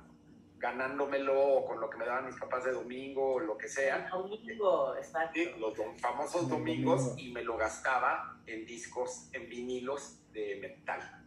ganándomelo 0.57 1.41
o 1.41 1.65
con 1.65 1.79
lo 1.79 1.89
que 1.89 1.97
me 1.97 2.05
daban 2.05 2.25
mis 2.25 2.35
papás 2.35 2.65
de 2.65 2.71
domingo 2.71 3.35
o 3.35 3.39
lo 3.39 3.57
que 3.57 3.67
sea. 3.67 4.09
Domingo, 4.09 4.95
exacto. 4.95 5.39
los 5.57 5.73
famosos 5.99 6.49
domingos 6.49 7.13
y 7.17 7.31
me 7.31 7.43
lo 7.43 7.57
gastaba 7.57 8.39
en 8.45 8.65
discos, 8.65 9.29
en 9.33 9.49
vinilos 9.49 10.19
de 10.31 10.59
metal. 10.61 11.25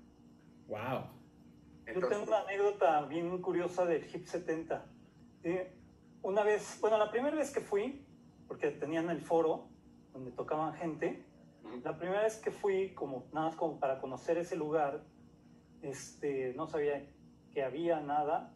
Wow. 0.68 1.22
Yo 1.86 2.08
tengo 2.08 2.24
una 2.24 2.40
anécdota 2.40 3.02
bien 3.06 3.40
curiosa 3.42 3.84
del 3.84 4.04
Hip 4.14 4.26
70. 4.26 4.86
Una 6.22 6.44
vez, 6.44 6.78
bueno, 6.80 6.98
la 6.98 7.10
primera 7.10 7.36
vez 7.36 7.50
que 7.50 7.60
fui, 7.60 8.06
porque 8.46 8.70
tenían 8.70 9.10
el 9.10 9.20
foro, 9.20 9.68
donde 10.12 10.30
tocaban 10.30 10.74
gente. 10.74 11.24
La 11.84 11.96
primera 11.96 12.22
vez 12.22 12.36
que 12.36 12.50
fui, 12.50 12.94
como 12.94 13.26
nada 13.32 13.46
más 13.46 13.56
como 13.56 13.78
para 13.78 14.00
conocer 14.00 14.38
ese 14.38 14.56
lugar, 14.56 15.04
este, 15.82 16.54
no 16.54 16.66
sabía 16.66 17.06
que 17.52 17.62
había 17.62 18.00
nada 18.00 18.54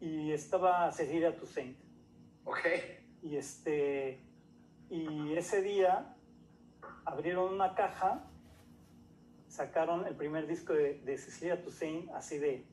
y 0.00 0.32
estaba 0.32 0.90
Cecilia 0.92 1.36
Toussaint. 1.36 1.76
Ok. 2.44 2.66
Y 3.22 3.36
este, 3.36 4.20
y 4.90 5.34
ese 5.34 5.62
día 5.62 6.16
abrieron 7.04 7.54
una 7.54 7.74
caja, 7.74 8.24
sacaron 9.48 10.06
el 10.06 10.14
primer 10.14 10.46
disco 10.46 10.72
de, 10.72 11.00
de 11.00 11.18
Cecilia 11.18 11.62
Toussaint, 11.62 12.10
así 12.12 12.38
de, 12.38 12.64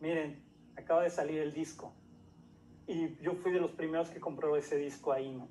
miren, 0.00 0.42
acaba 0.76 1.02
de 1.02 1.10
salir 1.10 1.40
el 1.40 1.52
disco. 1.52 1.92
Y 2.86 3.16
yo 3.22 3.34
fui 3.34 3.52
de 3.52 3.60
los 3.60 3.72
primeros 3.72 4.08
que 4.10 4.20
compró 4.20 4.56
ese 4.56 4.76
disco 4.76 5.12
ahí, 5.12 5.30
¿no? 5.32 5.48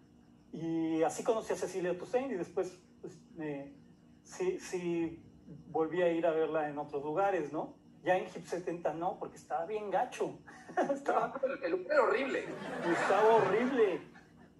Y 0.51 1.03
así 1.03 1.23
conocí 1.23 1.53
a 1.53 1.55
Cecilia 1.55 1.95
Toussaint 1.97 2.31
y 2.31 2.35
después, 2.35 2.79
me, 3.35 3.73
sí, 4.23 4.59
sí, 4.59 5.23
volví 5.69 6.01
a 6.01 6.11
ir 6.11 6.25
a 6.25 6.31
verla 6.31 6.69
en 6.69 6.77
otros 6.77 7.03
lugares, 7.03 7.53
¿no? 7.53 7.75
Ya 8.03 8.17
en 8.17 8.25
Hip 8.25 8.45
70 8.45 8.93
no, 8.93 9.17
porque 9.19 9.37
estaba 9.37 9.65
bien 9.65 9.89
gacho. 9.89 10.39
estaba, 10.93 11.39
el 11.63 11.71
lugar 11.71 11.91
era 11.91 12.03
horrible. 12.03 12.45
Estaba 12.85 13.35
horrible. 13.35 14.01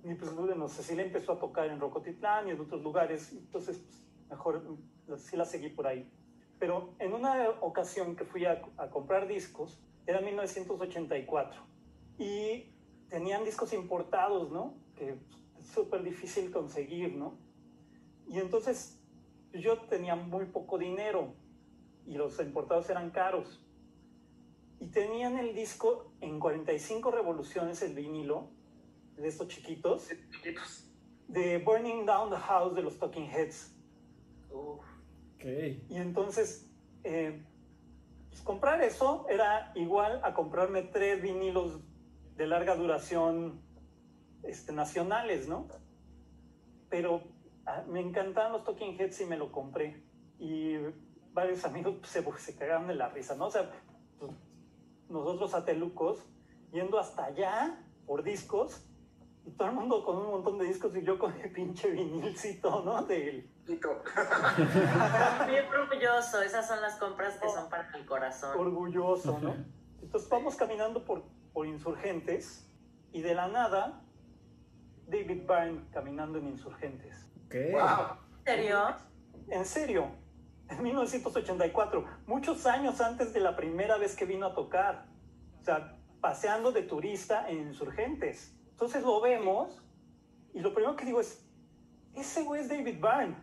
Y 0.03 0.13
pues, 0.15 0.33
bueno, 0.35 0.67
Cecilia 0.67 1.05
empezó 1.05 1.33
a 1.33 1.39
tocar 1.39 1.67
en 1.67 1.79
Rocotitlán 1.79 2.47
y 2.47 2.51
en 2.51 2.59
otros 2.59 2.81
lugares, 2.81 3.31
entonces, 3.31 3.77
pues, 3.79 4.03
mejor 4.29 4.77
sí 5.17 5.35
la 5.37 5.45
seguí 5.45 5.69
por 5.69 5.87
ahí. 5.87 6.09
Pero 6.59 6.95
en 6.99 7.13
una 7.13 7.49
ocasión 7.61 8.15
que 8.15 8.25
fui 8.25 8.45
a, 8.45 8.61
a 8.77 8.89
comprar 8.89 9.27
discos, 9.27 9.79
era 10.05 10.21
1984, 10.21 11.61
y 12.17 12.71
tenían 13.09 13.43
discos 13.43 13.73
importados, 13.73 14.51
¿no? 14.51 14.75
Que 14.95 15.17
es 15.57 15.65
súper 15.73 16.03
difícil 16.03 16.51
conseguir, 16.51 17.15
¿no? 17.15 17.37
Y 18.27 18.39
entonces 18.39 18.99
yo 19.53 19.79
tenía 19.83 20.15
muy 20.15 20.45
poco 20.45 20.77
dinero 20.77 21.33
y 22.05 22.15
los 22.15 22.39
importados 22.39 22.89
eran 22.89 23.11
caros. 23.11 23.63
Y 24.79 24.87
tenían 24.87 25.37
el 25.37 25.55
disco 25.55 26.11
en 26.21 26.39
45 26.39 27.11
revoluciones, 27.11 27.81
el 27.81 27.95
vinilo, 27.95 28.49
de 29.15 29.27
estos 29.27 29.47
chiquitos, 29.47 30.07
Chiquitos. 30.29 30.87
de 31.27 31.57
Burning 31.57 32.05
Down 32.05 32.29
the 32.29 32.37
House 32.37 32.75
de 32.75 32.83
los 32.83 32.99
Talking 32.99 33.25
Heads. 33.25 33.75
Ok. 34.51 35.43
Y 35.89 35.95
entonces, 35.95 36.69
eh, 37.03 37.43
pues 38.29 38.41
comprar 38.41 38.81
eso 38.83 39.25
era 39.29 39.71
igual 39.75 40.21
a 40.23 40.33
comprarme 40.33 40.83
tres 40.83 41.21
vinilos 41.21 41.79
de 42.35 42.45
larga 42.47 42.75
duración 42.75 43.59
este, 44.43 44.71
nacionales, 44.71 45.47
¿no? 45.47 45.67
Pero 46.89 47.23
me 47.87 48.01
encantaban 48.01 48.53
los 48.53 48.63
Talking 48.63 48.99
Heads 48.99 49.21
y 49.21 49.25
me 49.25 49.37
lo 49.37 49.51
compré. 49.51 50.01
Y 50.39 50.75
varios 51.33 51.65
amigos 51.65 51.95
pues, 51.99 52.11
se, 52.11 52.23
se 52.37 52.57
cagaron 52.57 52.87
de 52.87 52.95
la 52.95 53.09
risa, 53.09 53.35
¿no? 53.35 53.47
O 53.47 53.51
sea, 53.51 53.69
pues, 54.19 54.31
nosotros 55.09 55.53
atelucos 55.53 56.23
yendo 56.71 56.99
hasta 56.99 57.25
allá 57.25 57.83
por 58.05 58.23
discos 58.23 58.83
y 59.45 59.51
todo 59.51 59.69
el 59.69 59.75
mundo 59.75 60.03
con 60.03 60.17
un 60.17 60.31
montón 60.31 60.57
de 60.57 60.65
discos 60.65 60.95
y 60.95 61.03
yo 61.03 61.17
con 61.17 61.33
el 61.39 61.51
pinche 61.51 61.89
vinilcito, 61.91 62.83
¿no? 62.83 63.03
Del. 63.03 63.49
Bien 65.47 65.65
orgulloso, 65.73 66.41
esas 66.41 66.67
son 66.67 66.81
las 66.81 66.95
compras 66.95 67.37
que 67.37 67.49
son 67.49 67.69
para 67.69 67.89
el 67.97 68.05
corazón. 68.05 68.57
orgulloso, 68.57 69.39
¿no? 69.41 69.55
Entonces 70.01 70.29
vamos 70.29 70.55
caminando 70.55 71.03
por, 71.03 71.23
por 71.53 71.67
insurgentes 71.67 72.69
y 73.11 73.21
de 73.21 73.35
la 73.35 73.47
nada 73.47 74.01
David 75.07 75.43
Byrne 75.45 75.81
caminando 75.91 76.39
en 76.39 76.47
insurgentes. 76.47 77.27
Ok. 77.47 77.55
Wow. 77.71 78.17
¿En 78.45 78.55
serio? 78.55 78.79
En 79.49 79.65
serio, 79.65 80.11
en 80.69 80.83
1984, 80.83 82.05
muchos 82.27 82.65
años 82.65 82.99
antes 83.01 83.33
de 83.33 83.39
la 83.39 83.55
primera 83.55 83.97
vez 83.97 84.15
que 84.15 84.25
vino 84.25 84.45
a 84.47 84.53
tocar. 84.53 85.05
O 85.59 85.63
sea, 85.63 85.97
paseando 86.21 86.71
de 86.71 86.83
turista 86.83 87.49
en 87.49 87.59
insurgentes. 87.67 88.53
Entonces 88.71 89.03
lo 89.03 89.21
vemos 89.21 89.81
y 90.53 90.59
lo 90.59 90.73
primero 90.73 90.95
que 90.95 91.05
digo 91.05 91.19
es, 91.21 91.45
ese 92.15 92.43
güey 92.43 92.61
es 92.61 92.69
David 92.69 92.99
Byrne. 93.01 93.35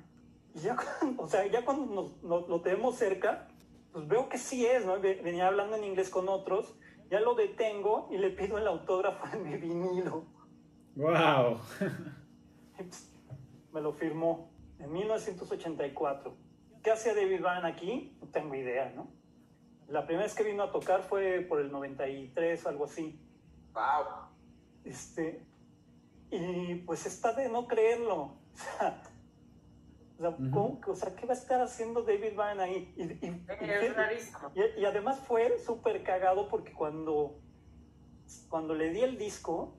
Y 0.54 0.60
ya, 0.60 0.76
cuando- 0.76 1.22
o 1.22 1.26
sea, 1.26 1.46
ya 1.46 1.64
cuando 1.64 1.86
nos, 1.94 2.22
nos- 2.22 2.48
lo 2.48 2.60
tenemos 2.60 2.96
cerca, 2.96 3.48
pues 3.92 4.06
veo 4.06 4.28
que 4.28 4.38
sí 4.38 4.66
es, 4.66 4.84
¿no? 4.84 5.00
Ve- 5.00 5.20
Venía 5.24 5.46
hablando 5.48 5.76
en 5.76 5.84
inglés 5.84 6.10
con 6.10 6.28
otros, 6.28 6.74
ya 7.10 7.20
lo 7.20 7.34
detengo 7.34 8.08
y 8.10 8.18
le 8.18 8.30
pido 8.30 8.58
el 8.58 8.66
autógrafo 8.66 9.24
en 9.34 9.42
mi 9.44 9.56
vinilo. 9.56 10.24
Wow. 10.96 11.58
Me 13.74 13.80
lo 13.80 13.92
firmó 13.92 14.50
en 14.78 14.92
1984. 14.92 16.34
¿Qué 16.82 16.90
hacía 16.92 17.12
David 17.12 17.40
Byrne 17.40 17.68
aquí? 17.68 18.16
No 18.20 18.28
tengo 18.28 18.54
idea, 18.54 18.92
¿no? 18.94 19.08
La 19.88 20.06
primera 20.06 20.24
vez 20.24 20.34
que 20.34 20.44
vino 20.44 20.62
a 20.62 20.70
tocar 20.70 21.02
fue 21.02 21.40
por 21.48 21.60
el 21.60 21.70
93 21.72 22.64
o 22.64 22.68
algo 22.68 22.84
así. 22.84 23.20
Wow. 23.74 24.28
Este, 24.84 25.44
y 26.30 26.76
pues 26.86 27.04
está 27.04 27.32
de 27.34 27.48
no 27.50 27.66
creerlo. 27.66 28.36
O 28.54 28.56
sea, 28.56 29.02
o 30.16 30.20
sea, 30.20 30.28
Ujú. 30.30 30.50
¿cómo 30.52 30.80
que- 30.80 30.90
o 30.92 30.94
sea, 30.94 31.16
¿qué 31.16 31.26
va 31.26 31.32
a 31.34 31.36
estar 31.36 31.60
haciendo 31.60 32.02
David 32.04 32.36
Byrne 32.36 32.62
ahí? 32.62 32.94
Y, 32.96 33.02
y- 33.02 33.18
y- 33.26 33.44
Es 33.68 33.96
rarísimo. 33.96 34.38
y- 34.54 34.80
y 34.80 34.84
además 34.84 35.18
fue 35.26 35.58
súper 35.58 36.04
cagado 36.04 36.48
porque 36.48 36.72
cuando, 36.72 37.40
cuando 38.48 38.74
le 38.76 38.90
di 38.90 39.00
el 39.00 39.18
disco, 39.18 39.74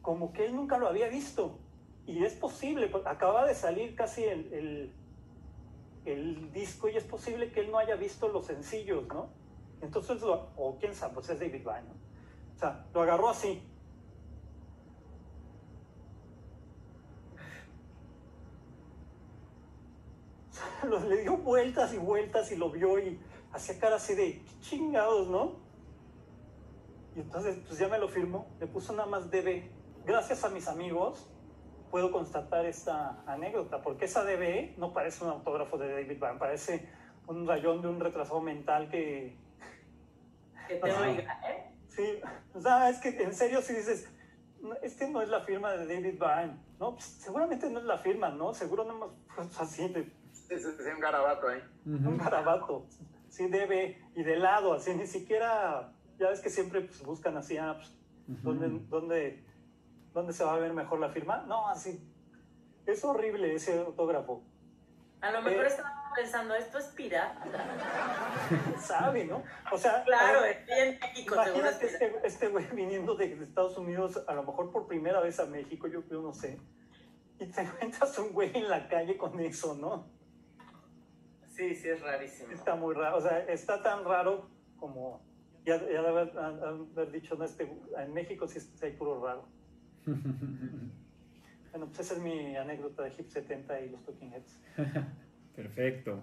como 0.00 0.32
que 0.32 0.46
él 0.46 0.56
nunca 0.56 0.78
lo 0.78 0.88
había 0.88 1.08
visto. 1.08 1.58
Y 2.06 2.24
es 2.24 2.34
posible, 2.34 2.86
porque 2.88 3.08
acababa 3.08 3.46
de 3.46 3.54
salir 3.54 3.96
casi 3.96 4.22
el, 4.24 4.92
el, 6.04 6.52
disco 6.52 6.88
y 6.88 6.96
es 6.96 7.04
posible 7.04 7.50
que 7.50 7.60
él 7.60 7.70
no 7.70 7.78
haya 7.78 7.96
visto 7.96 8.28
los 8.28 8.46
sencillos, 8.46 9.06
¿no? 9.08 9.28
Entonces, 9.80 10.22
o 10.22 10.76
quién 10.78 10.94
sabe, 10.94 11.14
pues 11.14 11.28
es 11.30 11.40
David 11.40 11.64
Byrne, 11.64 11.88
¿no? 11.88 11.94
O 12.54 12.58
sea, 12.58 12.86
lo 12.94 13.02
agarró 13.02 13.28
así. 13.28 13.60
Le 21.08 21.22
dio 21.22 21.36
vueltas 21.38 21.92
y 21.92 21.98
vueltas 21.98 22.52
y 22.52 22.56
lo 22.56 22.70
vio 22.70 22.98
y 22.98 23.20
hacía 23.52 23.78
cara 23.78 23.96
así 23.96 24.14
de 24.14 24.42
"¿Qué 24.44 24.60
chingados, 24.60 25.28
¿no? 25.28 25.56
Y 27.16 27.20
entonces, 27.20 27.58
pues 27.66 27.78
ya 27.78 27.88
me 27.88 27.98
lo 27.98 28.08
firmó, 28.08 28.46
le 28.60 28.66
puso 28.66 28.92
nada 28.92 29.08
más 29.08 29.30
DB. 29.30 29.70
Gracias 30.04 30.44
a 30.44 30.50
mis 30.50 30.68
amigos, 30.68 31.26
puedo 31.96 32.12
constatar 32.12 32.66
esta 32.66 33.22
anécdota, 33.26 33.80
porque 33.82 34.04
esa 34.04 34.22
DB 34.22 34.74
no 34.76 34.92
parece 34.92 35.24
un 35.24 35.30
autógrafo 35.30 35.78
de 35.78 35.88
David 35.90 36.20
Byrne, 36.20 36.38
parece 36.38 36.86
un 37.26 37.46
rayón 37.48 37.80
de 37.80 37.88
un 37.88 37.98
retrasado 37.98 38.42
mental 38.42 38.90
que, 38.90 39.34
Que 40.68 40.74
te 40.76 40.92
oiga, 40.92 41.40
¿eh? 41.48 41.74
Sí, 41.88 42.20
o 42.52 42.60
sea, 42.60 42.90
es 42.90 42.98
que 42.98 43.08
en 43.22 43.32
serio 43.32 43.62
si 43.62 43.72
dices, 43.72 44.12
"No, 44.60 44.74
este 44.82 45.08
no 45.08 45.22
es 45.22 45.30
la 45.30 45.40
firma 45.40 45.72
de 45.72 45.86
David 45.86 46.18
Byrne, 46.20 46.60
¿no? 46.78 46.92
Pues, 46.96 47.04
seguramente 47.06 47.70
no 47.70 47.78
es 47.78 47.86
la 47.86 47.96
firma, 47.96 48.28
¿no? 48.28 48.52
Seguro 48.52 48.84
no 48.84 48.92
hemos 48.92 49.12
puesto 49.34 49.62
así 49.62 49.88
de 49.88 50.00
Es, 50.50 50.66
es 50.66 50.94
un 50.94 51.00
garabato 51.00 51.48
ahí. 51.48 51.62
un 51.86 52.08
Ujú. 52.08 52.18
garabato, 52.18 52.86
sí 53.30 53.48
debe, 53.48 54.02
y 54.14 54.22
de 54.22 54.36
lado, 54.36 54.74
así 54.74 54.92
ni 54.92 55.06
siquiera, 55.06 55.94
ya 56.18 56.28
ves 56.28 56.42
que 56.42 56.50
siempre 56.50 56.82
pues, 56.82 57.02
buscan 57.02 57.38
así, 57.38 57.56
ah, 57.56 57.74
pues, 57.74 57.96
¿dónde, 58.42 58.66
Ujú. 58.66 58.84
dónde, 58.90 59.46
dónde 60.16 60.32
se 60.32 60.44
va 60.44 60.54
a 60.54 60.58
ver 60.58 60.72
mejor 60.72 60.98
la 60.98 61.10
firma? 61.10 61.44
No, 61.46 61.68
así, 61.68 62.00
es 62.86 63.04
horrible 63.04 63.54
ese 63.54 63.78
autógrafo, 63.78 64.42
A 65.20 65.30
lo 65.30 65.42
mejor 65.42 65.64
Eh. 65.64 65.68
estaba 65.68 66.12
pensando, 66.14 66.54
esto 66.54 66.78
es 66.78 66.86
pirata. 66.86 67.64
sabe, 68.80 69.24
¿no? 69.24 69.42
O 69.70 69.78
sea, 69.78 70.02
Claro, 70.04 70.40
ver, 70.42 70.58
estoy 70.58 70.78
en 70.78 70.98
México, 71.00 71.34
seguro 71.44 71.68
es 71.68 71.82
Imagínate 71.82 72.26
este, 72.26 72.48
güey 72.48 72.66
viniendo 72.72 73.14
de 73.14 73.32
Estados 73.42 73.76
Unidos, 73.76 74.22
a 74.26 74.34
lo 74.34 74.44
mejor 74.44 74.72
por 74.72 74.86
primera 74.86 75.20
vez 75.20 75.38
a 75.38 75.46
México, 75.46 75.86
yo, 75.86 76.02
yo 76.10 76.22
no 76.22 76.32
sé, 76.32 76.58
y 77.38 77.46
te 77.46 77.60
encuentras 77.62 78.18
un 78.18 78.32
güey 78.32 78.50
en 78.56 78.68
la 78.68 78.88
calle 78.88 79.16
con 79.16 79.38
eso, 79.40 79.74
¿no? 79.74 80.06
Sí, 81.48 81.74
sí, 81.74 81.88
es 81.88 82.00
rarísimo. 82.02 82.52
Está 82.52 82.74
muy 82.74 82.94
raro, 82.94 83.16
o 83.16 83.20
sea, 83.20 83.38
está 83.40 83.82
tan 83.82 84.04
raro 84.04 84.48
como, 84.78 85.22
ya, 85.64 85.78
ya 85.78 86.02
de 86.02 86.08
haber, 86.08 86.38
haber 86.38 87.10
dicho, 87.10 87.34
no, 87.36 87.44
este, 87.44 87.70
en 87.96 88.12
México 88.12 88.46
sí, 88.46 88.58
hay 88.82 88.92
puro 88.92 89.24
raro. 89.24 89.48
Bueno, 91.76 91.88
pues 91.88 92.06
esa 92.06 92.14
es 92.14 92.20
mi 92.20 92.56
anécdota 92.56 93.02
de 93.02 93.12
Hip 93.18 93.28
70 93.28 93.80
y 93.82 93.90
los 93.90 94.02
Talking 94.02 94.32
Heads. 94.32 94.58
Perfecto. 95.54 96.22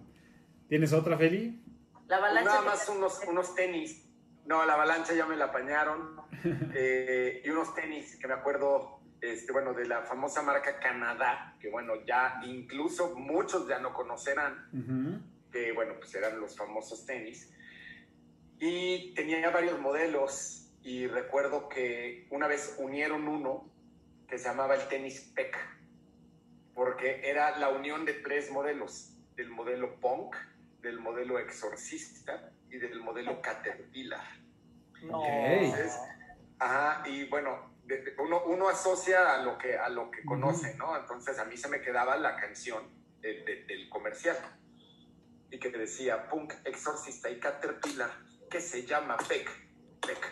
¿Tienes 0.67 0.91
otra, 0.93 1.15
Feli? 1.15 1.63
La 2.07 2.17
avalancha. 2.17 2.49
Nada 2.49 2.61
que 2.61 2.65
más 2.65 2.89
unos, 2.89 3.21
unos 3.27 3.53
tenis. 3.53 4.03
No, 4.47 4.65
la 4.65 4.73
avalancha 4.73 5.13
ya 5.13 5.27
me 5.27 5.35
la 5.35 5.45
apañaron. 5.45 6.21
Eh, 6.75 7.41
y 7.45 7.49
unos 7.51 7.73
tenis 7.73 8.17
que 8.17 8.27
me 8.27 8.33
acuerdo, 8.33 8.99
este, 9.21 9.53
bueno, 9.53 9.73
de 9.73 9.85
la 9.85 10.01
famosa 10.01 10.41
marca 10.41 10.79
Canadá, 10.79 11.55
que 11.57 11.69
bueno, 11.69 12.03
ya 12.05 12.41
incluso 12.45 13.15
muchos 13.15 13.65
ya 13.65 13.79
no 13.79 13.93
conocerán, 13.93 15.23
que 15.51 15.71
bueno, 15.71 15.93
pues 15.99 16.13
eran 16.15 16.41
los 16.41 16.57
famosos 16.57 17.05
tenis. 17.05 17.53
Y 18.59 19.13
tenía 19.13 19.51
varios 19.51 19.79
modelos 19.79 20.69
y 20.81 21.07
recuerdo 21.07 21.69
que 21.69 22.27
una 22.31 22.47
vez 22.47 22.75
unieron 22.77 23.27
uno 23.29 23.72
que 24.33 24.39
se 24.39 24.45
llamaba 24.49 24.73
el 24.73 24.87
tenis 24.87 25.31
PEC. 25.35 25.55
porque 26.73 27.29
era 27.29 27.55
la 27.59 27.69
unión 27.69 28.03
de 28.03 28.13
tres 28.15 28.49
modelos, 28.49 29.13
del 29.35 29.51
modelo 29.51 29.99
punk, 29.99 30.35
del 30.81 30.99
modelo 30.99 31.37
exorcista 31.37 32.51
y 32.67 32.79
del 32.79 32.99
modelo 32.99 33.39
caterpillar. 33.43 34.25
No. 35.03 35.21
Entonces, 35.23 35.95
ajá, 36.57 37.03
y 37.07 37.25
bueno, 37.29 37.75
de- 37.85 38.01
de- 38.01 38.15
uno, 38.17 38.43
uno 38.45 38.69
asocia 38.69 39.35
a 39.35 39.43
lo 39.43 39.59
que, 39.59 39.77
a 39.77 39.87
lo 39.89 40.09
que 40.09 40.25
conoce, 40.25 40.73
¿no? 40.77 40.97
Entonces 40.97 41.37
a 41.37 41.45
mí 41.45 41.55
se 41.57 41.67
me 41.67 41.79
quedaba 41.79 42.17
la 42.17 42.37
canción 42.37 42.83
de- 43.21 43.43
de- 43.43 43.65
del 43.65 43.87
comercial 43.89 44.35
y 45.51 45.59
que 45.59 45.69
decía 45.69 46.27
punk, 46.27 46.55
exorcista 46.65 47.29
y 47.29 47.39
caterpillar, 47.39 48.09
que 48.49 48.59
se 48.59 48.83
llama 48.83 49.15
Peck, 49.29 49.47
Peck. 50.01 50.27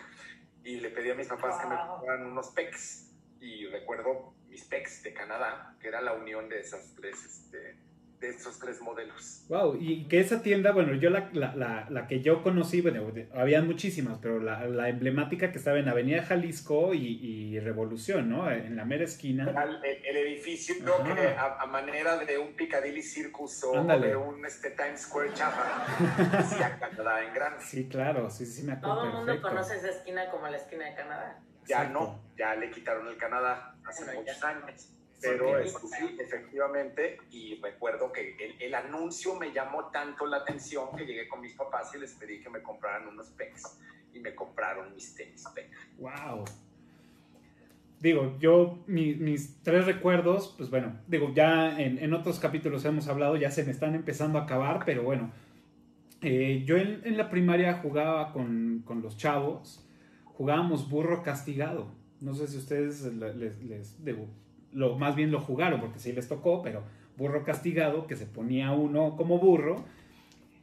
Y 0.64 0.80
le 0.80 0.90
pedí 0.90 1.08
a 1.12 1.14
mis 1.14 1.28
papás 1.28 1.60
que 1.60 1.68
me 1.68 1.76
Wow. 1.76 1.86
compraran 1.98 2.26
unos 2.26 2.48
Pecks 2.50 3.10
y 3.42 3.66
recuerdo 3.66 4.32
mis 4.48 4.64
Pecks 4.64 5.02
de 5.02 5.12
Canadá, 5.12 5.74
que 5.80 5.88
era 5.88 6.00
la 6.00 6.12
unión 6.14 6.48
de 6.48 6.60
esas 6.60 6.94
tres, 6.94 7.16
este, 7.24 7.76
de 8.20 8.28
esos 8.28 8.58
tres 8.60 8.80
modelos. 8.80 9.44
Wow, 9.48 9.76
y 9.80 10.06
que 10.06 10.20
esa 10.20 10.42
tienda, 10.42 10.70
bueno, 10.70 10.94
yo 10.94 11.10
la, 11.10 11.28
la, 11.32 11.56
la, 11.56 11.86
la 11.90 12.06
que 12.06 12.20
yo 12.20 12.42
conocí, 12.44 12.80
bueno, 12.80 13.10
habían 13.34 13.66
muchísimas, 13.66 14.18
pero 14.22 14.38
la, 14.38 14.66
la 14.68 14.88
emblemática 14.88 15.50
que 15.50 15.58
estaba 15.58 15.78
en 15.80 15.88
Avenida 15.88 16.22
Jalisco 16.22 16.94
y, 16.94 17.18
y 17.18 17.58
Revolución, 17.58 18.30
¿no? 18.30 18.48
En 18.50 18.76
la 18.76 18.84
mera 18.84 19.04
esquina. 19.04 19.50
El, 19.82 20.04
el 20.04 20.16
edificio 20.18 20.76
Ajá. 20.86 21.14
que 21.14 21.26
a, 21.28 21.60
a 21.62 21.66
manera 21.66 22.18
de 22.18 22.38
un 22.38 22.52
Piccadilly 22.54 23.02
Circus 23.02 23.64
o 23.64 23.76
Ándale. 23.80 24.08
de 24.08 24.16
un 24.16 24.46
este, 24.46 24.70
Times 24.70 25.00
Square 25.00 25.32
Chapa, 25.34 25.86
Canadá 26.80 27.24
en 27.24 27.34
grande. 27.34 27.64
Sí, 27.64 27.88
claro, 27.88 28.30
sí, 28.30 28.46
sí, 28.46 28.62
me 28.62 28.74
acuerdo 28.74 28.94
Todo 28.96 29.04
el 29.06 29.12
mundo 29.14 29.42
conoce 29.42 29.76
esa 29.78 29.88
esquina 29.90 30.30
como 30.30 30.46
la 30.46 30.58
esquina 30.58 30.84
de 30.86 30.94
Canadá. 30.94 31.42
Ya 31.66 31.82
Exacto. 31.84 32.00
no, 32.00 32.20
ya 32.36 32.54
le 32.56 32.70
quitaron 32.70 33.06
el 33.08 33.16
Canadá 33.16 33.76
hace 33.86 34.04
Bueno, 34.04 34.20
muchos 34.20 34.40
ya. 34.40 34.48
años. 34.48 34.88
Pero 35.20 35.64
sí, 35.68 36.16
efectivamente, 36.20 37.18
y 37.30 37.60
recuerdo 37.62 38.10
que 38.10 38.34
el, 38.40 38.60
el 38.60 38.74
anuncio 38.74 39.36
me 39.36 39.52
llamó 39.52 39.84
tanto 39.90 40.26
la 40.26 40.38
atención 40.38 40.88
que 40.96 41.06
llegué 41.06 41.28
con 41.28 41.40
mis 41.40 41.52
papás 41.54 41.94
y 41.94 41.98
les 41.98 42.12
pedí 42.14 42.40
que 42.42 42.50
me 42.50 42.60
compraran 42.60 43.06
unos 43.06 43.28
pecs. 43.28 43.78
Y 44.14 44.18
me 44.18 44.34
compraron 44.34 44.92
mis 44.94 45.14
tenis 45.14 45.44
Peck. 45.54 45.70
Wow. 45.98 46.44
Digo, 48.00 48.36
yo, 48.40 48.82
mi- 48.88 49.14
mis 49.14 49.62
tres 49.62 49.86
recuerdos, 49.86 50.54
pues 50.58 50.68
bueno, 50.70 50.98
digo, 51.06 51.32
ya 51.32 51.80
en, 51.80 51.98
en 51.98 52.12
otros 52.12 52.40
capítulos 52.40 52.84
hemos 52.84 53.06
hablado, 53.06 53.36
ya 53.36 53.50
se 53.52 53.64
me 53.64 53.70
están 53.70 53.94
empezando 53.94 54.38
a 54.40 54.42
acabar, 54.42 54.82
pero 54.84 55.04
bueno, 55.04 55.30
eh, 56.20 56.62
yo 56.66 56.76
en, 56.76 57.00
en 57.04 57.16
la 57.16 57.30
primaria 57.30 57.74
jugaba 57.74 58.32
con, 58.32 58.82
con 58.84 59.02
los 59.02 59.16
chavos, 59.16 59.86
jugábamos 60.42 60.90
burro 60.90 61.22
castigado. 61.22 61.86
No 62.20 62.34
sé 62.34 62.48
si 62.48 62.56
ustedes 62.56 63.04
le- 63.14 63.32
les, 63.34 63.96
lo, 64.72 64.98
más 64.98 65.14
bien 65.14 65.30
lo 65.30 65.38
jugaron, 65.40 65.80
porque 65.80 66.00
sí 66.00 66.12
les 66.12 66.26
tocó, 66.26 66.62
pero 66.62 66.82
burro 67.16 67.44
castigado, 67.44 68.08
que 68.08 68.16
se 68.16 68.26
ponía 68.26 68.72
uno 68.72 69.14
como 69.16 69.38
burro 69.38 69.84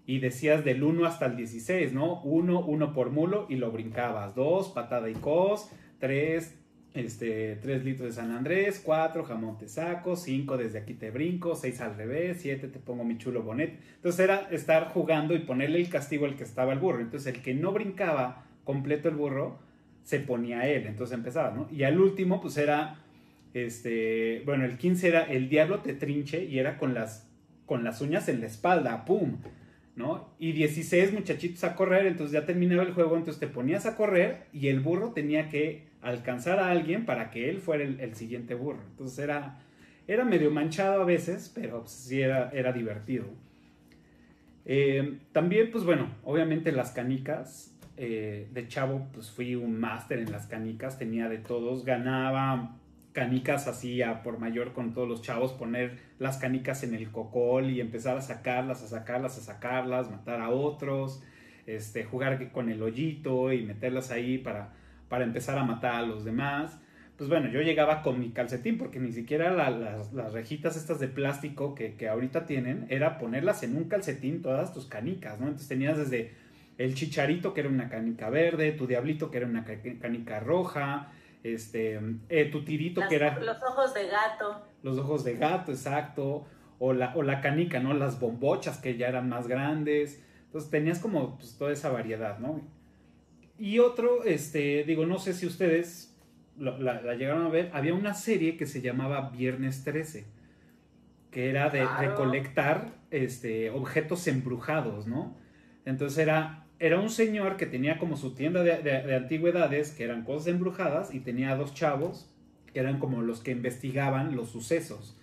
y 0.05 0.19
decías 0.19 0.65
del 0.65 0.83
1 0.83 1.05
hasta 1.05 1.27
el 1.27 1.37
16, 1.37 1.93
¿no? 1.93 2.19
1, 2.23 2.59
1 2.65 2.93
por 2.93 3.11
mulo 3.11 3.45
y 3.47 3.55
lo 3.55 3.71
brincabas. 3.71 4.35
2, 4.35 4.67
patada 4.69 5.09
y 5.09 5.13
cos. 5.13 5.69
3, 5.99 6.55
este, 6.93 7.55
3 7.55 7.85
litros 7.85 8.09
de 8.09 8.13
San 8.21 8.31
Andrés. 8.31 8.81
4, 8.83 9.23
jamón 9.23 9.57
te 9.57 9.69
saco. 9.69 10.17
5, 10.17 10.57
desde 10.57 10.79
aquí 10.79 10.93
te 10.93 11.09
brinco. 11.09 11.55
6 11.55 11.79
al 11.79 11.95
revés. 11.95 12.39
7, 12.41 12.67
te 12.67 12.79
pongo 12.79 13.05
mi 13.05 13.17
chulo 13.17 13.43
bonet. 13.43 13.79
Entonces 13.95 14.19
era 14.19 14.49
estar 14.51 14.89
jugando 14.89 15.35
y 15.35 15.39
ponerle 15.39 15.79
el 15.79 15.87
castigo 15.89 16.25
al 16.25 16.35
que 16.35 16.43
estaba 16.43 16.73
el 16.73 16.79
burro. 16.79 16.99
Entonces 16.99 17.33
el 17.33 17.41
que 17.41 17.53
no 17.53 17.71
brincaba 17.71 18.45
completo 18.65 19.07
el 19.07 19.15
burro, 19.15 19.68
se 20.09 20.19
ponía 20.19 20.67
él. 20.67 20.87
Entonces 20.87 21.15
empezaba, 21.15 21.51
¿no? 21.51 21.69
Y 21.71 21.83
al 21.83 21.99
último, 21.99 22.41
pues 22.41 22.57
era, 22.57 22.95
este, 23.53 24.41
bueno, 24.43 24.65
el 24.65 24.75
15 24.75 25.07
era 25.07 25.23
el 25.23 25.49
diablo 25.49 25.81
te 25.81 25.93
trinche 25.93 26.45
y 26.45 26.57
era 26.57 26.79
con 26.79 26.95
las, 26.95 27.29
con 27.67 27.83
las 27.83 28.01
uñas 28.01 28.27
en 28.27 28.39
la 28.39 28.47
espalda, 28.47 29.05
¡pum! 29.05 29.37
¿no? 29.95 30.33
Y 30.39 30.53
16 30.53 31.13
muchachitos 31.13 31.63
a 31.63 31.75
correr, 31.75 32.07
entonces 32.07 32.33
ya 32.33 32.43
terminaba 32.43 32.81
el 32.81 32.93
juego, 32.93 33.17
entonces 33.17 33.39
te 33.39 33.47
ponías 33.47 33.85
a 33.85 33.95
correr 33.95 34.47
y 34.51 34.69
el 34.69 34.79
burro 34.79 35.11
tenía 35.11 35.47
que 35.47 35.83
alcanzar 36.01 36.57
a 36.57 36.71
alguien 36.71 37.05
para 37.05 37.29
que 37.29 37.47
él 37.51 37.59
fuera 37.59 37.83
el, 37.83 38.15
siguiente 38.15 38.55
burro. 38.55 38.81
Entonces 38.89 39.19
era, 39.19 39.59
era 40.07 40.25
medio 40.25 40.49
manchado 40.49 41.03
a 41.03 41.05
veces, 41.05 41.51
pero 41.53 41.81
pues, 41.81 41.91
sí 41.91 42.19
era, 42.19 42.49
era 42.51 42.73
divertido. 42.73 43.25
Eh, 44.65 45.19
también, 45.33 45.69
pues 45.69 45.83
bueno, 45.83 46.09
obviamente 46.23 46.71
las 46.71 46.89
canicas. 46.89 47.75
Eh, 48.01 48.47
de 48.53 48.67
chavo, 48.69 49.07
pues 49.13 49.29
fui 49.29 49.55
un 49.55 49.77
máster 49.77 50.19
en 50.19 50.31
las 50.31 50.47
canicas, 50.47 50.97
tenía 50.97 51.27
de 51.27 51.37
todos, 51.37 51.83
ganaba 51.83 52.77
canicas 53.11 53.67
así 53.67 54.01
a 54.01 54.23
por 54.23 54.39
mayor 54.39 54.71
con 54.71 54.93
todos 54.93 55.07
los 55.09 55.21
chavos, 55.21 55.51
poner 55.51 55.97
las 56.17 56.37
canicas 56.37 56.83
en 56.83 56.93
el 56.95 57.11
cocol 57.11 57.69
y 57.69 57.81
empezar 57.81 58.15
a 58.17 58.21
sacarlas, 58.21 58.81
a 58.83 58.87
sacarlas, 58.87 59.37
a 59.37 59.41
sacarlas, 59.41 60.09
matar 60.09 60.39
a 60.39 60.49
otros, 60.49 61.21
este, 61.65 62.05
jugar 62.05 62.51
con 62.53 62.69
el 62.69 62.81
hoyito 62.81 63.51
y 63.51 63.63
meterlas 63.63 64.11
ahí 64.11 64.37
para, 64.37 64.69
para 65.09 65.25
empezar 65.25 65.57
a 65.57 65.63
matar 65.65 65.95
a 65.95 66.01
los 66.03 66.23
demás. 66.23 66.79
Pues 67.17 67.29
bueno, 67.29 67.49
yo 67.49 67.59
llegaba 67.61 68.01
con 68.01 68.17
mi 68.17 68.29
calcetín 68.29 68.77
porque 68.77 68.99
ni 69.01 69.11
siquiera 69.11 69.51
la- 69.51 69.71
las, 69.71 70.13
las 70.13 70.31
rejitas 70.31 70.77
estas 70.77 71.01
de 71.01 71.09
plástico 71.09 71.75
que, 71.75 71.95
que 71.95 72.07
ahorita 72.07 72.45
tienen 72.45 72.85
era 72.89 73.17
ponerlas 73.17 73.61
en 73.63 73.75
un 73.75 73.89
calcetín 73.89 74.41
todas 74.41 74.73
tus 74.73 74.85
canicas, 74.85 75.37
¿no? 75.37 75.47
Entonces 75.47 75.67
tenías 75.67 75.97
desde 75.97 76.31
el 76.79 76.95
chicharito 76.95 77.53
que 77.53 77.59
era 77.59 77.69
una 77.69 77.89
canica 77.89 78.29
verde, 78.31 78.71
tu 78.71 78.87
diablito 78.87 79.29
que 79.29 79.37
era 79.37 79.45
una 79.45 79.63
ca- 79.65 79.79
canica 80.01 80.39
roja, 80.39 81.11
este, 81.43 81.99
eh, 82.29 82.45
tu 82.45 82.63
tirito 82.65 83.01
Las- 83.01 83.09
que 83.09 83.15
era 83.17 83.37
Los 83.39 83.61
ojos 83.61 83.93
de 83.93 84.07
gato. 84.07 84.65
los 84.81 84.97
ojos 84.97 85.23
de 85.23 85.35
gato, 85.35 85.71
exacto, 85.71 86.45
o 86.79 86.93
la, 86.93 87.13
o 87.15 87.21
la 87.21 87.41
canica, 87.41 87.79
¿no? 87.79 87.93
Las 87.93 88.19
bombochas 88.19 88.77
que 88.79 88.97
ya 88.97 89.07
eran 89.09 89.29
más 89.29 89.47
grandes. 89.47 90.23
Entonces 90.45 90.71
tenías 90.71 90.99
como 90.99 91.37
pues, 91.37 91.57
toda 91.57 91.71
esa 91.73 91.89
variedad, 91.89 92.39
¿no? 92.39 92.61
Y 93.57 93.79
otro, 93.79 94.23
este, 94.23 94.83
digo, 94.85 95.05
no 95.05 95.19
sé 95.19 95.33
si 95.33 95.45
ustedes 95.45 96.15
lo- 96.57 96.77
la, 96.79 97.01
la 97.01 97.15
llegaron 97.15 97.45
a 97.45 97.49
ver, 97.49 97.69
había 97.73 97.93
una 97.93 98.13
serie 98.13 98.55
que 98.57 98.65
se 98.65 98.81
llamaba 98.81 99.29
Viernes 99.31 99.83
13, 99.83 100.25
que 101.31 101.49
era 101.49 101.69
de 101.69 101.79
Claro. 101.81 102.01
recolectar 102.09 102.93
este, 103.11 103.69
objetos 103.69 104.25
embrujados, 104.27 105.07
¿no? 105.07 105.35
Entonces 105.85 106.17
era, 106.19 106.65
era 106.79 106.99
un 106.99 107.09
señor 107.09 107.57
que 107.57 107.65
tenía 107.65 107.97
como 107.97 108.15
su 108.17 108.33
tienda 108.33 108.63
de, 108.63 108.77
de- 108.81 109.03
de 109.03 109.15
antigüedades, 109.15 109.91
que 109.91 110.03
eran 110.05 110.23
cosas 110.23 110.47
embrujadas, 110.47 111.13
y 111.13 111.19
tenía 111.19 111.55
dos 111.55 111.73
chavos, 111.73 112.33
que 112.73 112.79
eran 112.79 112.99
como 112.99 113.21
los 113.21 113.41
que 113.41 113.51
investigaban 113.51 114.35
los 114.35 114.49
sucesos. 114.49 115.17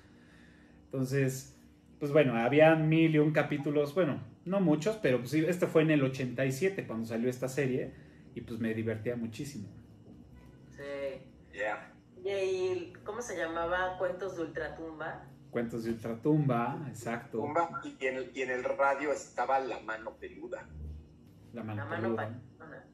Entonces, 0.86 1.56
pues 1.98 2.12
bueno, 2.12 2.36
había 2.36 2.74
mil 2.74 3.14
y 3.14 3.18
un 3.18 3.32
capítulos, 3.32 3.94
bueno, 3.94 4.20
no 4.44 4.60
muchos, 4.60 4.96
pero 4.96 5.18
pues 5.18 5.30
sí, 5.30 5.44
este 5.46 5.66
fue 5.66 5.82
en 5.82 5.90
el 5.90 6.02
87 6.04 6.86
cuando 6.86 7.06
salió 7.06 7.28
esta 7.30 7.48
serie, 7.48 7.92
y 8.34 8.42
pues 8.42 8.60
me 8.60 8.74
divertía 8.74 9.16
muchísimo. 9.16 9.68
Sí. 10.76 11.22
Yeah. 11.54 11.92
Y 12.22 12.92
¿cómo 13.04 13.22
se 13.22 13.36
llamaba? 13.36 13.96
Cuentos 13.98 14.36
de 14.36 14.42
Ultratumba. 14.42 15.24
Cuentos 15.50 15.84
de 15.84 15.90
Ultratumba, 15.92 16.84
exacto. 16.88 17.38
Tumba, 17.38 17.80
y, 17.82 18.04
en 18.04 18.16
el, 18.16 18.30
y 18.34 18.42
en 18.42 18.50
el 18.50 18.64
radio 18.64 19.10
estaba 19.12 19.58
la 19.60 19.80
mano 19.80 20.12
peluda. 20.20 20.68
La 21.56 21.62
mano, 21.64 21.82
La 21.84 21.88
mano 21.88 22.02
peluda. 22.16 22.22
pachona. 22.58 22.84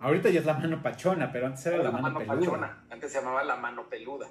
Ahorita 0.00 0.28
ya 0.30 0.40
es 0.40 0.46
la 0.46 0.54
mano 0.54 0.82
pachona, 0.82 1.30
pero 1.32 1.46
antes 1.46 1.64
era 1.66 1.78
la, 1.78 1.90
mano, 1.92 2.18
peluda. 2.18 2.36
pachona. 2.40 2.86
Antes 2.90 3.12
se 3.12 3.18
llamaba 3.20 3.44
la 3.44 3.56
mano 3.56 3.88
peluda. 3.88 4.28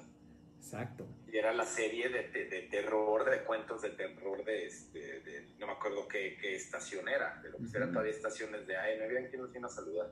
Exacto. 0.58 1.06
Y 1.26 1.36
era 1.38 1.52
la 1.54 1.64
serie 1.64 2.10
de, 2.10 2.28
de- 2.28 2.44
de 2.48 2.62
terror, 2.70 3.28
de 3.28 3.42
cuentos 3.44 3.80
de 3.82 3.90
terror 3.90 4.44
de, 4.44 4.66
este, 4.66 4.98
de- 5.20 5.48
no 5.58 5.66
me 5.66 5.72
acuerdo 5.72 6.06
qué, 6.06 6.36
qué 6.40 6.54
estación 6.54 7.08
era, 7.08 7.38
pero 7.42 7.56
pues 7.58 7.74
eran 7.74 7.88
Ujú. 7.88 7.94
todavía 7.94 8.12
estaciones 8.14 8.66
de 8.66 8.76
AM. 8.76 9.08
Miren 9.08 9.28
quién 9.30 9.40
nos 9.42 9.50
viene 9.50 9.66
a 9.66 9.70
saludar. 9.70 10.10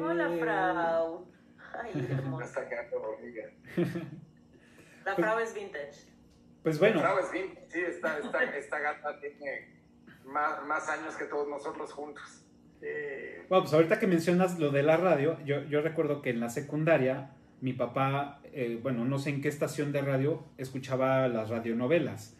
Hola, 0.00 0.34
Eh, 0.34 0.38
Frau. 0.38 1.32
Ay, 1.82 1.92
No 1.94 2.18
hermosa. 2.18 2.44
está 2.44 2.68
quedando 2.68 3.00
hormiga. 3.02 3.44
La 5.04 5.14
Frau 5.14 5.38
es 5.38 5.54
vintage. 5.54 6.12
Pues 6.62 6.78
bueno, 6.78 7.00
Bravo, 7.00 7.20
es 7.20 7.30
bien. 7.32 7.58
Sí, 7.68 7.80
esta, 7.80 8.18
esta, 8.18 8.42
esta 8.44 8.78
gata 8.80 9.18
tiene 9.20 9.82
más, 10.24 10.64
más 10.66 10.88
años 10.88 11.14
que 11.16 11.24
todos 11.26 11.48
nosotros 11.48 11.92
juntos. 11.92 12.42
Eh, 12.82 13.44
Bueno, 13.48 13.62
pues 13.64 13.74
ahorita 13.74 13.98
que 13.98 14.06
mencionas 14.06 14.58
lo 14.58 14.70
de 14.70 14.82
la 14.82 14.96
radio, 14.96 15.38
yo, 15.44 15.62
yo 15.64 15.80
recuerdo 15.80 16.20
que 16.22 16.30
en 16.30 16.40
la 16.40 16.50
secundaria 16.50 17.30
mi 17.60 17.72
papá, 17.72 18.40
eh, 18.52 18.78
bueno, 18.82 19.04
no 19.04 19.18
sé 19.18 19.30
en 19.30 19.40
qué 19.40 19.48
estación 19.48 19.90
de 19.92 20.02
radio, 20.02 20.44
escuchaba 20.58 21.26
las 21.28 21.48
radionovelas. 21.48 22.36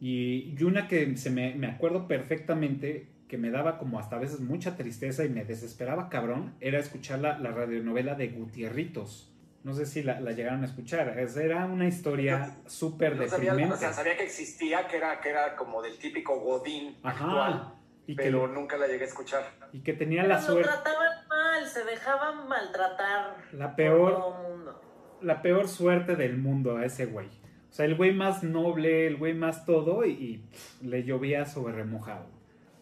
Y, 0.00 0.54
y 0.58 0.64
una 0.64 0.88
que 0.88 1.16
se 1.16 1.30
me, 1.30 1.54
me 1.54 1.68
acuerdo 1.68 2.08
perfectamente, 2.08 3.06
que 3.28 3.38
me 3.38 3.50
daba 3.50 3.78
como 3.78 3.98
hasta 4.00 4.16
a 4.16 4.18
veces 4.18 4.40
mucha 4.40 4.76
tristeza 4.76 5.24
y 5.24 5.28
me 5.28 5.44
desesperaba 5.44 6.08
cabrón, 6.08 6.54
era 6.60 6.78
escuchar 6.78 7.20
la, 7.20 7.38
la 7.38 7.52
radionovela 7.52 8.14
de 8.14 8.28
Gutierritos. 8.28 9.28
No 9.64 9.74
sé 9.74 9.86
si 9.86 10.02
la, 10.02 10.20
la 10.20 10.32
llegaron 10.32 10.62
a 10.62 10.66
escuchar. 10.66 11.16
Es- 11.20 11.36
Era 11.36 11.66
una 11.66 11.86
historia 11.86 12.56
súper 12.66 13.14
no 13.16 13.28
sabía, 13.28 13.50
deprimente. 13.52 13.76
o 13.76 13.78
sea, 13.78 13.92
sabía 13.92 14.16
que 14.16 14.24
existía, 14.24 14.88
que 14.88 14.96
era, 14.96 15.20
que 15.20 15.28
era 15.28 15.54
como 15.54 15.80
del 15.80 15.96
típico 15.98 16.40
Godín 16.40 16.96
Ajá. 17.04 17.24
actual, 17.24 17.74
Y 18.06 18.16
que, 18.16 18.22
pero 18.24 18.48
nunca 18.48 18.76
la 18.76 18.86
llegué 18.86 19.04
a 19.04 19.06
escuchar. 19.08 19.44
y 19.72 19.80
que 19.80 19.92
tenía 19.92 20.22
Pero 20.22 20.34
la 20.34 20.40
lo 20.40 20.46
suerte. 20.46 20.68
trataban 20.72 21.28
mal, 21.28 21.66
se 21.66 21.84
dejaban 21.84 22.48
maltratar 22.48 23.36
La 23.52 23.76
peor, 23.76 24.12
todo 24.14 24.48
mundo. 24.48 24.80
la 25.22 25.40
peor 25.42 25.68
suerte 25.68 26.16
del 26.16 26.36
mundo 26.36 26.76
a 26.76 26.84
ese 26.84 27.06
güey. 27.06 27.28
O 27.28 27.74
sea, 27.74 27.86
el 27.86 27.94
güey 27.94 28.12
más 28.12 28.42
noble, 28.42 29.06
el 29.06 29.16
güey 29.16 29.34
más 29.34 29.64
todo 29.64 30.04
y, 30.04 30.44
le 30.82 31.04
llovía 31.04 31.46
sobre 31.46 31.74
remojado. 31.74 32.26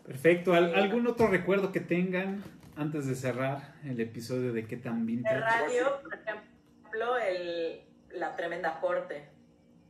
Perfecto. 0.05 0.55
¿Algún 0.55 1.07
otro 1.07 1.29
recuerdo 1.29 1.71
que 1.71 1.81
tengan 1.81 2.43
antes 2.77 3.07
de 3.07 3.15
cerrar 3.15 3.75
el 3.85 4.01
episodio 4.01 4.53
de 4.53 4.67
qué 4.67 4.77
tan 4.77 5.07
vintage? 5.07 5.35
De 5.35 5.41
radio, 5.41 6.03
por 6.03 6.15
ejemplo, 6.15 7.19
el, 7.19 7.83
la 8.15 8.35
tremenda 8.35 8.81
corte. 8.81 9.29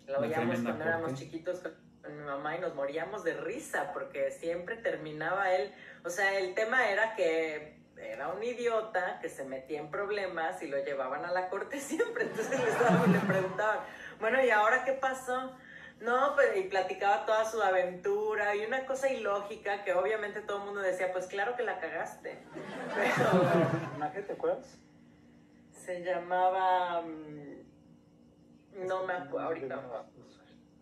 Lo 0.07 0.19
oíamos 0.19 0.61
cuando 0.61 0.85
éramos 0.85 1.15
chiquitos 1.15 1.63
con 2.03 2.17
mi 2.17 2.25
mamá 2.25 2.57
y 2.57 2.61
nos 2.61 2.75
moríamos 2.75 3.25
de 3.25 3.35
risa 3.35 3.93
porque 3.93 4.31
siempre 4.31 4.77
terminaba 4.77 5.53
él. 5.53 5.73
O 6.05 6.11
sea, 6.11 6.39
el 6.39 6.55
tema 6.55 6.89
era 6.89 7.15
que 7.15 7.81
era 7.97 8.29
un 8.29 8.43
idiota 8.43 9.19
que 9.21 9.29
se 9.29 9.45
metía 9.45 9.81
en 9.81 9.91
problemas 9.91 10.63
y 10.63 10.69
lo 10.69 10.83
llevaban 10.83 11.25
a 11.25 11.33
la 11.33 11.49
corte 11.49 11.79
siempre. 11.81 12.25
Entonces 12.25 12.61
le, 12.61 13.19
preguntaban, 13.21 13.81
bueno, 14.19 14.43
¿y 14.45 14.51
ahora 14.51 14.85
qué 14.85 14.93
pasó? 14.93 15.53
No, 16.01 16.35
pues 16.35 16.57
y 16.57 16.63
platicaba 16.63 17.27
toda 17.27 17.45
su 17.45 17.61
aventura 17.63 18.57
y 18.57 18.65
una 18.65 18.87
cosa 18.87 19.11
ilógica 19.11 19.85
que 19.85 19.93
obviamente 19.93 20.41
todo 20.41 20.59
el 20.59 20.65
mundo 20.65 20.81
decía, 20.81 21.13
pues 21.13 21.27
claro 21.27 21.57
que 21.57 21.63
la 21.63 21.79
cagaste. 21.79 22.39
Pero... 22.95 24.13
¿Qué 24.13 24.23
te 24.23 24.33
acuerdas? 24.33 24.79
Se 25.73 26.03
llamaba... 26.03 27.03
Mm, 27.03 28.87
no 28.87 29.05
me 29.05 29.13
acuerdo 29.13 29.49
ahorita. 29.49 30.07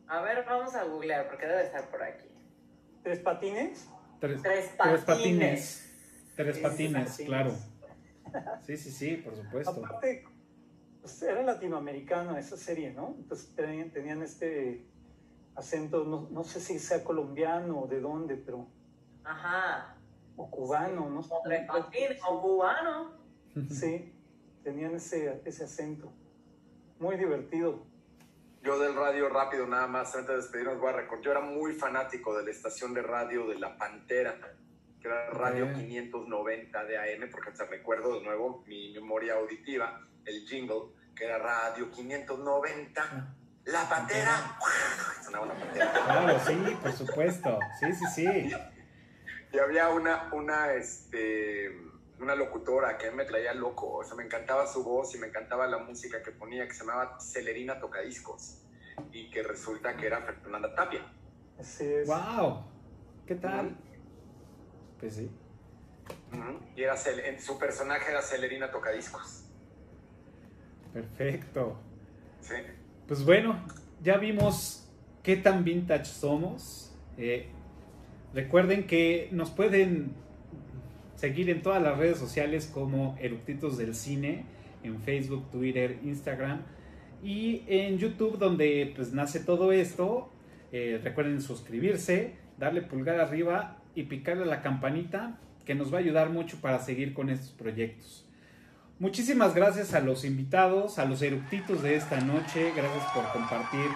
A 0.09 0.23
ver, 0.23 0.45
vamos 0.47 0.75
a 0.75 0.85
googlear 0.85 1.29
porque 1.29 1.47
debe 1.47 1.65
estar 1.65 1.91
por 1.91 2.03
aquí. 2.03 2.29
¿Tres 3.03 3.21
patines? 3.21 3.89
Tres, 4.21 4.41
patines. 5.05 5.85
Tres 6.35 6.59
patines, 6.59 7.17
claro. 7.25 7.53
Sí, 8.67 8.77
sí, 8.77 8.91
sí, 8.91 9.17
por 9.17 9.35
supuesto. 9.35 9.71
Aparte, 9.71 10.23
pues, 11.01 11.23
era 11.23 11.43
latinoamericana 11.43 12.39
esa 12.39 12.59
serie, 12.59 12.93
¿no? 12.93 13.15
Entonces 13.17 13.55
tenían, 13.55 14.23
este 14.23 14.85
acento, 15.55 16.05
no, 16.05 16.45
sé 16.45 16.61
si 16.61 16.79
sea 16.79 17.03
colombiano 17.03 17.81
o 17.81 17.87
de 17.87 18.01
dónde, 18.01 18.37
pero... 18.37 18.67
Ajá. 19.25 19.97
O 20.37 20.51
cubano, 20.51 21.09
¿no? 21.09 21.21
O, 21.21 22.31
o 22.31 22.43
cubano. 22.43 23.13
Sí, 23.71 24.13
tenían 24.63 24.95
ese, 24.95 25.41
ese 25.47 25.65
acento. 25.65 26.13
Muy 26.99 27.17
divertido. 27.17 27.87
Yo 28.69 28.79
del 28.79 28.95
radio 28.95 29.31
rápido, 29.31 29.67
nada 29.67 29.87
más, 29.87 30.15
antes 30.15 30.29
de 30.29 30.37
despedirnos, 30.37 30.79
voy 30.79 30.91
a 30.91 30.97
recordar. 30.97 31.25
Yo 31.25 31.31
era 31.31 31.41
muy 31.41 31.73
fanático 31.73 32.37
de 32.37 32.45
la 32.45 32.51
estación 32.51 32.93
de 32.93 33.01
radio 33.01 33.47
de 33.47 33.59
La 33.59 33.79
Pantera 33.79 34.39
que 35.01 35.09
era 35.09 35.31
Radio 35.31 35.73
590 35.73 36.85
de 36.85 36.99
AM, 36.99 37.31
porque 37.31 37.53
te 37.53 37.65
recuerdo 37.65 38.19
de 38.19 38.25
nuevo 38.27 38.63
mi 38.67 38.93
memoria 38.93 39.37
auditiva, 39.37 40.07
el 40.27 40.47
jingle, 40.47 40.93
que 41.17 41.25
era 41.25 41.39
Radio 41.39 41.91
590. 41.91 43.03
Ah. 43.03 43.35
La 43.65 43.89
pantera. 43.89 44.59
Sonaba 45.25 45.47
una 45.47 45.55
pantera. 45.55 45.91
Claro, 45.91 46.39
sí, 46.47 46.77
por 46.83 46.93
supuesto. 46.93 47.59
Sí, 47.81 47.95
sí, 47.95 48.05
sí. 48.15 48.53
Y 49.51 49.59
había 49.59 49.89
una, 49.89 50.29
una, 50.35 50.75
este, 50.75 51.75
una 52.21 52.35
locutora 52.35 52.99
que 52.99 53.11
me 53.11 53.25
traía 53.25 53.55
loco. 53.55 53.97
O 53.97 54.05
sea, 54.05 54.15
me 54.15 54.25
encantaba 54.25 54.67
su 54.67 54.83
voz 54.85 55.15
y 55.15 55.19
me 55.19 55.29
encantaba 55.29 55.67
la 55.67 55.79
música 55.79 56.23
que 56.23 56.33
ponía, 56.33 56.67
que 56.67 56.75
se 56.75 56.81
llamaba 56.85 57.19
Celerina 57.21 57.79
Tocadiscos. 57.79 58.63
Y 59.13 59.31
que 59.31 59.43
resulta 59.43 59.97
que 59.97 60.07
era 60.07 60.21
Fernanda 60.23 60.75
Tapia. 60.75 61.07
Así 61.59 61.85
es. 61.85 62.09
¡Wow! 62.09 62.65
¿Qué 63.27 63.37
tal? 63.37 63.77
Pues 64.99 65.15
sí. 65.15 65.31
Y 66.75 66.83
era 66.83 66.97
su 66.97 67.59
personaje 67.59 68.11
era 68.11 68.23
Celerina 68.23 68.71
Tocadiscos. 68.71 69.45
Perfecto. 70.93 71.79
Sí. 72.41 72.55
Pues 73.07 73.25
bueno, 73.25 73.65
ya 74.03 74.17
vimos 74.17 74.89
qué 75.23 75.37
tan 75.37 75.65
vintage 75.65 76.07
somos. 76.07 76.97
Eh, 77.17 77.51
recuerden 78.33 78.87
que 78.87 79.29
nos 79.33 79.51
pueden 79.51 80.15
seguir 81.19 81.51
en 81.51 81.63
todas 81.63 81.83
las 81.83 81.99
redes 81.99 82.17
sociales 82.17 82.71
como 82.73 83.17
Eructitos 83.21 83.77
del 83.77 83.97
Cine, 83.97 84.45
en 84.85 85.01
Facebook, 85.03 85.51
Twitter, 85.51 85.99
Instagram 86.05 86.63
y 87.25 87.65
en 87.67 87.99
YouTube 87.99 88.39
donde 88.39 88.93
pues 88.95 89.13
nace 89.13 89.41
todo 89.41 89.73
esto. 89.73 90.31
Eh, 90.71 91.01
recuerden 91.03 91.43
suscribirse, 91.43 92.35
darle 92.57 92.83
pulgar 92.83 93.19
arriba 93.19 93.79
y 93.97 94.05
picarle 94.05 94.47
la 94.47 94.63
campanita 94.63 95.41
que 95.67 95.75
nos 95.75 95.93
va 95.93 95.97
a 95.97 96.01
ayudar 96.01 96.31
mucho 96.31 96.61
para 96.61 96.79
seguir 96.79 97.15
con 97.15 97.31
estos 97.31 97.51
proyectos. 97.51 98.25
Muchísimas 99.01 99.57
gracias 99.57 99.95
a 99.95 100.01
los 100.01 100.25
invitados, 100.25 101.01
a 101.01 101.05
los 101.05 101.21
eructitos 101.23 101.83
de 101.83 101.97
esta 101.97 102.21
noche, 102.21 102.73
gracias 102.77 103.05
por 103.13 103.29
compartir 103.33 103.89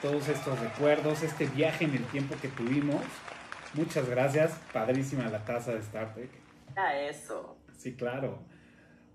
todos 0.00 0.28
estos 0.28 0.58
recuerdos, 0.58 1.22
este 1.22 1.46
viaje 1.46 1.84
en 1.84 1.94
el 1.94 2.04
tiempo 2.04 2.34
que 2.40 2.48
tuvimos. 2.48 3.02
Muchas 3.74 4.08
gracias, 4.08 4.58
padrísima 4.72 5.28
la 5.28 5.44
taza 5.44 5.72
de 5.72 5.80
Star 5.80 6.14
Trek. 6.14 6.41
A 6.76 6.98
eso. 6.98 7.56
Sí, 7.76 7.94
claro. 7.94 8.38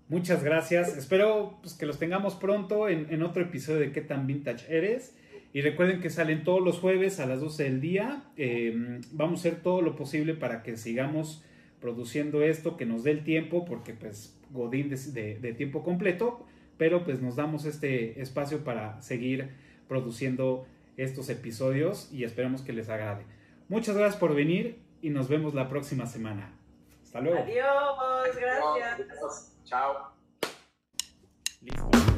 Muchas 0.08 0.42
gracias. 0.42 0.96
Espero 0.96 1.58
pues, 1.60 1.74
que 1.74 1.84
los 1.84 1.98
tengamos 1.98 2.34
pronto 2.34 2.88
en, 2.88 3.22
otro 3.22 3.42
episodio 3.42 3.80
de 3.80 3.92
¿Qué 3.92 4.00
tan 4.00 4.26
vintage 4.26 4.64
eres? 4.74 5.14
Y 5.52 5.60
recuerden 5.60 6.00
que 6.00 6.10
salen 6.10 6.44
todos 6.44 6.62
los 6.62 6.78
jueves 6.78 7.20
a 7.20 7.26
las 7.26 7.40
12 7.40 7.64
del 7.64 7.80
día. 7.80 8.24
Eh, 8.36 9.00
vamos 9.12 9.40
a 9.44 9.48
hacer 9.48 9.62
todo 9.62 9.82
lo 9.82 9.96
posible 9.96 10.34
para 10.34 10.62
que 10.62 10.76
sigamos 10.76 11.42
produciendo 11.80 12.42
esto, 12.42 12.76
que 12.76 12.86
nos 12.86 13.04
dé 13.04 13.12
el 13.12 13.24
tiempo, 13.24 13.64
porque 13.64 13.92
pues 13.92 14.38
Godín 14.50 14.88
de, 14.88 15.38
de, 15.38 15.52
tiempo 15.52 15.82
completo, 15.82 16.46
pero 16.76 17.04
pues 17.04 17.20
nos 17.20 17.36
damos 17.36 17.64
este 17.66 18.20
espacio 18.20 18.64
para 18.64 19.00
seguir 19.02 19.50
produciendo 19.88 20.66
estos 20.96 21.28
episodios 21.28 22.10
y 22.12 22.24
esperamos 22.24 22.62
que 22.62 22.72
les 22.72 22.88
agrade. 22.88 23.24
Muchas 23.68 23.96
gracias 23.96 24.18
por 24.18 24.34
venir 24.34 24.78
y 25.02 25.10
nos 25.10 25.28
vemos 25.28 25.54
la 25.54 25.68
próxima 25.68 26.06
semana. 26.06 26.57
Hasta 27.18 27.30
luego. 27.30 27.42
Adiós, 27.42 28.36
gracias. 28.36 29.56
Chao. 29.64 30.12
Listo. 31.60 32.17